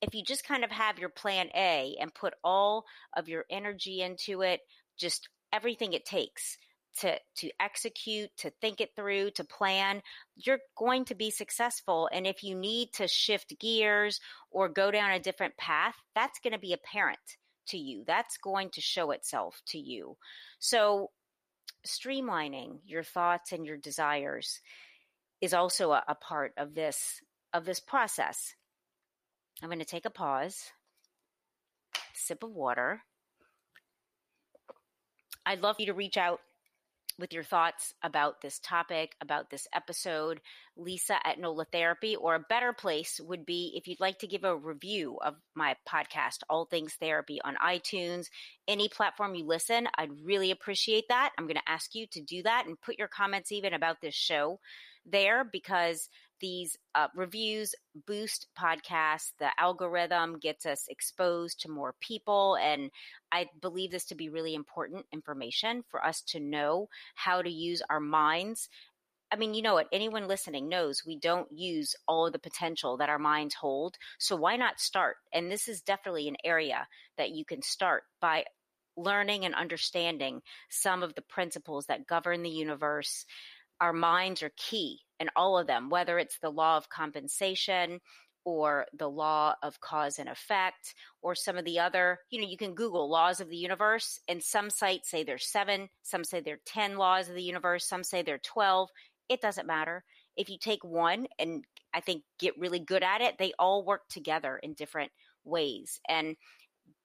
if 0.02 0.14
you 0.14 0.24
just 0.24 0.48
kind 0.48 0.64
of 0.64 0.72
have 0.72 1.00
your 1.00 1.10
plan 1.10 1.50
A 1.56 1.96
and 2.00 2.14
put 2.14 2.34
all 2.44 2.86
of 3.16 3.30
your 3.30 3.46
energy 3.50 4.02
into 4.02 4.42
it, 4.42 4.62
just 4.98 5.30
everything 5.52 5.94
it 5.94 6.06
takes 6.06 6.58
to 7.00 7.18
to 7.38 7.50
execute, 7.60 8.30
to 8.38 8.52
think 8.62 8.82
it 8.82 8.92
through, 8.96 9.32
to 9.32 9.44
plan, 9.44 10.02
you're 10.36 10.60
going 10.78 11.06
to 11.06 11.16
be 11.16 11.32
successful. 11.32 12.10
And 12.12 12.28
if 12.28 12.44
you 12.44 12.56
need 12.56 12.90
to 12.94 13.08
shift 13.08 13.60
gears 13.60 14.20
or 14.52 14.70
go 14.70 14.92
down 14.92 15.12
a 15.12 15.20
different 15.20 15.58
path, 15.58 15.96
that's 16.16 16.40
going 16.40 16.54
to 16.54 16.60
be 16.60 16.74
apparent 16.74 17.38
to 17.68 17.78
you. 17.78 18.04
That's 18.06 18.38
going 18.38 18.70
to 18.72 18.82
show 18.82 19.12
itself 19.12 19.62
to 19.68 19.78
you. 19.78 20.18
So, 20.60 21.12
streamlining 21.86 22.80
your 22.86 23.04
thoughts 23.04 23.52
and 23.52 23.66
your 23.66 23.78
desires 23.78 24.60
is 25.42 25.54
also 25.54 25.92
a, 25.92 26.04
a 26.08 26.16
part 26.16 26.54
of 26.58 26.74
this 26.74 27.22
of 27.54 27.66
this 27.66 27.80
process. 27.80 28.56
I'm 29.62 29.70
going 29.70 29.80
to 29.80 29.86
take 29.86 30.06
a 30.06 30.10
pause, 30.10 30.72
sip 32.14 32.44
of 32.44 32.52
water. 32.52 33.02
I'd 35.46 35.62
love 35.62 35.76
you 35.80 35.88
to 35.88 35.94
reach 35.94 36.18
out 36.18 36.40
with 37.20 37.34
your 37.34 37.44
thoughts 37.44 37.94
about 38.02 38.42
this 38.42 38.60
topic, 38.60 39.16
about 39.22 39.50
this 39.50 39.68
episode, 39.74 40.42
Lisa 40.76 41.16
at 41.26 41.40
NOLA 41.40 41.66
Therapy, 41.72 42.16
or 42.16 42.36
a 42.36 42.46
better 42.50 42.74
place 42.74 43.20
would 43.24 43.46
be 43.46 43.74
if 43.76 43.88
you'd 43.88 44.00
like 44.00 44.20
to 44.20 44.28
give 44.28 44.44
a 44.44 44.56
review 44.56 45.18
of 45.24 45.36
my 45.56 45.76
podcast, 45.88 46.40
All 46.50 46.66
Things 46.66 46.94
Therapy, 46.94 47.40
on 47.44 47.56
iTunes, 47.56 48.28
any 48.68 48.90
platform 48.90 49.36
you 49.36 49.46
listen. 49.46 49.88
I'd 49.98 50.26
really 50.26 50.52
appreciate 50.52 51.06
that. 51.10 51.32
I'm 51.38 51.46
going 51.46 51.56
to 51.56 51.70
ask 51.72 51.94
you 51.96 52.08
to 52.08 52.22
do 52.22 52.44
that 52.44 52.66
and 52.66 52.82
put 52.82 52.98
your 52.98 53.08
comments 53.08 53.52
even 53.52 53.74
about 53.74 54.02
this 54.02 54.16
show 54.16 54.60
there 55.06 55.44
because 55.44 56.10
these 56.44 56.78
uh, 56.94 57.08
reviews 57.16 57.74
boost 58.06 58.48
podcasts. 58.60 59.32
The 59.40 59.48
algorithm 59.58 60.40
gets 60.40 60.66
us 60.66 60.88
exposed 60.90 61.62
to 61.62 61.72
more 61.72 61.96
people. 62.02 62.58
And 62.62 62.92
I 63.32 63.48
believe 63.62 63.92
this 63.92 64.04
to 64.08 64.16
be 64.16 64.28
really 64.28 64.54
important 64.54 65.06
information 65.14 65.84
for 65.90 66.06
us 66.06 66.22
to 66.28 66.42
know 66.42 66.90
how 67.16 67.42
to 67.42 67.50
use 67.50 67.82
our 67.90 68.02
minds. 68.02 68.68
I 69.32 69.38
mean, 69.38 69.54
you 69.54 69.62
know 69.62 69.76
what? 69.76 69.88
Anyone 69.94 70.28
listening 70.28 70.68
knows 70.68 71.04
we 71.08 71.18
don't 71.18 71.48
use 71.50 71.96
all 72.10 72.28
of 72.28 72.34
the 72.34 72.40
potential 72.40 72.98
that 72.98 73.10
our 73.10 73.18
minds 73.18 73.56
hold. 73.56 73.96
So 74.20 74.36
why 74.36 74.58
not 74.58 74.82
start? 74.82 75.16
And 75.32 75.50
this 75.50 75.70
is 75.70 75.80
definitely 75.80 76.28
an 76.28 76.36
area 76.44 76.88
that 77.18 77.32
you 77.32 77.46
can 77.46 77.62
start 77.62 78.04
by 78.20 78.44
learning 78.98 79.46
and 79.46 79.56
understanding 79.56 80.42
some 80.70 81.04
of 81.04 81.16
the 81.16 81.22
principles 81.22 81.86
that 81.86 82.06
govern 82.06 82.44
the 82.44 82.50
universe. 82.50 83.26
Our 83.84 83.92
minds 83.92 84.42
are 84.42 84.52
key 84.56 85.02
and 85.20 85.30
all 85.36 85.58
of 85.58 85.68
them, 85.68 85.90
whether 85.90 86.18
it's 86.18 86.40
the 86.40 86.50
law 86.50 86.78
of 86.78 86.88
compensation 86.88 88.00
or 88.46 88.86
the 88.98 89.10
law 89.10 89.56
of 89.62 89.82
cause 89.82 90.20
and 90.20 90.30
effect 90.30 90.96
or 91.22 91.36
some 91.36 91.58
of 91.58 91.66
the 91.66 91.80
other, 91.80 92.20
you 92.30 92.40
know, 92.40 92.48
you 92.48 92.56
can 92.56 92.76
Google 92.76 93.10
laws 93.10 93.42
of 93.42 93.50
the 93.50 93.58
universe, 93.58 94.22
and 94.30 94.42
some 94.42 94.70
sites 94.70 95.12
say 95.12 95.26
there's 95.26 95.52
seven, 95.52 95.90
some 96.02 96.24
say 96.24 96.40
there 96.40 96.56
are 96.56 96.60
10 96.66 96.96
laws 96.96 97.28
of 97.28 97.36
the 97.36 97.44
universe, 97.44 97.86
some 97.86 98.06
say 98.06 98.22
there 98.22 98.36
are 98.36 98.38
12. 98.38 98.88
It 99.28 99.42
doesn't 99.42 99.68
matter. 99.68 100.06
If 100.38 100.50
you 100.50 100.58
take 100.58 100.86
one 100.86 101.28
and 101.38 101.66
I 101.94 102.00
think 102.00 102.24
get 102.40 102.58
really 102.58 102.80
good 102.80 103.04
at 103.04 103.20
it, 103.20 103.38
they 103.38 103.52
all 103.60 103.84
work 103.84 104.08
together 104.08 104.62
in 104.64 104.76
different 104.76 105.12
ways. 105.44 106.00
And 106.08 106.38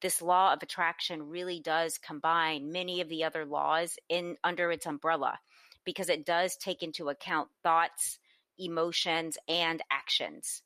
this 0.01 0.23
law 0.23 0.53
of 0.53 0.63
attraction 0.63 1.29
really 1.29 1.59
does 1.59 1.99
combine 1.99 2.71
many 2.71 3.01
of 3.01 3.09
the 3.09 3.25
other 3.25 3.45
laws 3.45 3.97
in 4.09 4.37
under 4.45 4.71
its 4.71 4.87
umbrella 4.87 5.41
because 5.89 6.11
it 6.11 6.27
does 6.27 6.55
take 6.55 6.83
into 6.83 7.09
account 7.09 7.49
thoughts, 7.63 8.19
emotions, 8.59 9.39
and 9.49 9.81
actions, 9.91 10.61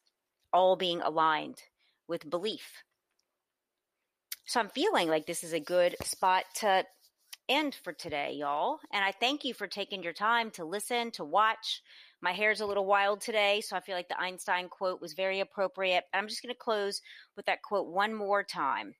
all 0.53 0.75
being 0.75 1.01
aligned 1.01 1.63
with 2.09 2.29
belief. 2.29 2.83
So 4.47 4.59
I'm 4.59 4.69
feeling 4.69 5.09
like 5.09 5.25
this 5.29 5.45
is 5.45 5.53
a 5.53 5.61
good 5.61 5.95
spot 6.03 6.43
to 6.57 6.85
end 7.49 7.77
for 7.85 7.93
today, 7.93 8.33
y'all. 8.33 8.81
And 8.93 9.05
I 9.05 9.13
thank 9.13 9.45
you 9.45 9.55
for 9.55 9.69
taking 9.69 10.03
your 10.03 10.13
time 10.13 10.51
to 10.53 10.65
listen, 10.65 11.13
to 11.13 11.25
watch. 11.25 11.83
My 12.21 12.33
hair's 12.33 12.61
a 12.61 12.67
little 12.67 12.85
wild 12.85 13.21
today, 13.21 13.61
so 13.61 13.77
I 13.77 13.81
feel 13.81 13.95
like 13.95 14.09
the 14.09 14.21
Einstein 14.21 14.69
quote 14.69 15.01
was 15.01 15.13
very 15.13 15.39
appropriate. 15.39 16.03
I'm 16.13 16.27
just 16.27 16.43
going 16.43 16.53
to 16.53 16.59
close 16.59 17.01
with 17.37 17.47
that 17.47 17.63
quote 17.63 17.87
one 17.87 18.13
more 18.13 18.43
time. 18.43 18.97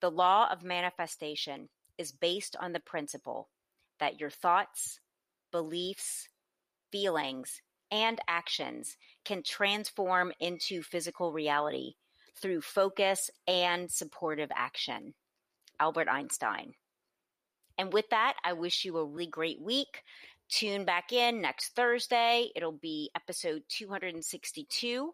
The 0.00 0.10
law 0.10 0.48
of 0.50 0.64
manifestation 0.64 1.68
is 1.98 2.10
based 2.10 2.56
on 2.58 2.72
the 2.72 2.80
principle 2.80 3.50
that 4.00 4.18
your 4.18 4.30
thoughts, 4.30 4.98
beliefs, 5.50 6.28
feelings, 6.90 7.60
and 7.90 8.20
actions 8.28 8.96
can 9.24 9.42
transform 9.42 10.32
into 10.40 10.82
physical 10.82 11.32
reality 11.32 11.94
through 12.40 12.60
focus 12.60 13.30
and 13.46 13.90
supportive 13.90 14.50
action. 14.54 15.14
Albert 15.80 16.08
Einstein. 16.08 16.74
And 17.78 17.92
with 17.92 18.08
that, 18.10 18.34
I 18.44 18.52
wish 18.54 18.84
you 18.84 18.98
a 18.98 19.04
really 19.04 19.28
great 19.28 19.60
week. 19.60 20.02
Tune 20.48 20.84
back 20.84 21.12
in 21.12 21.40
next 21.40 21.74
Thursday. 21.76 22.50
It'll 22.56 22.72
be 22.72 23.10
episode 23.14 23.62
262. 23.68 25.12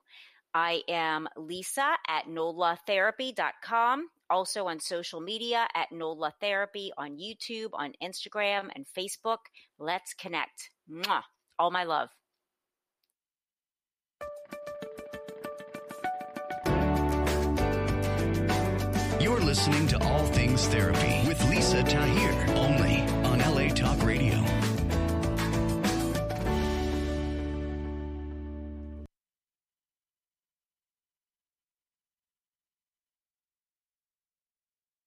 I 0.54 0.82
am 0.88 1.28
Lisa 1.36 1.94
at 2.08 2.26
nolatherapy.com. 2.26 4.08
Also 4.30 4.66
on 4.66 4.80
social 4.80 5.20
media 5.20 5.66
at 5.74 5.92
Nola 5.92 6.32
Therapy 6.40 6.92
on 6.96 7.18
YouTube, 7.18 7.70
on 7.72 7.92
Instagram, 8.02 8.68
and 8.74 8.86
Facebook. 8.96 9.38
Let's 9.78 10.14
connect. 10.14 10.70
Mwah. 10.90 11.22
All 11.58 11.70
my 11.70 11.84
love. 11.84 12.08
You're 19.20 19.40
listening 19.40 19.86
to 19.88 20.02
All 20.04 20.26
Things 20.26 20.66
Therapy 20.66 21.26
with 21.26 21.42
Lisa 21.48 21.82
Tahir, 21.82 22.54
only 22.56 22.93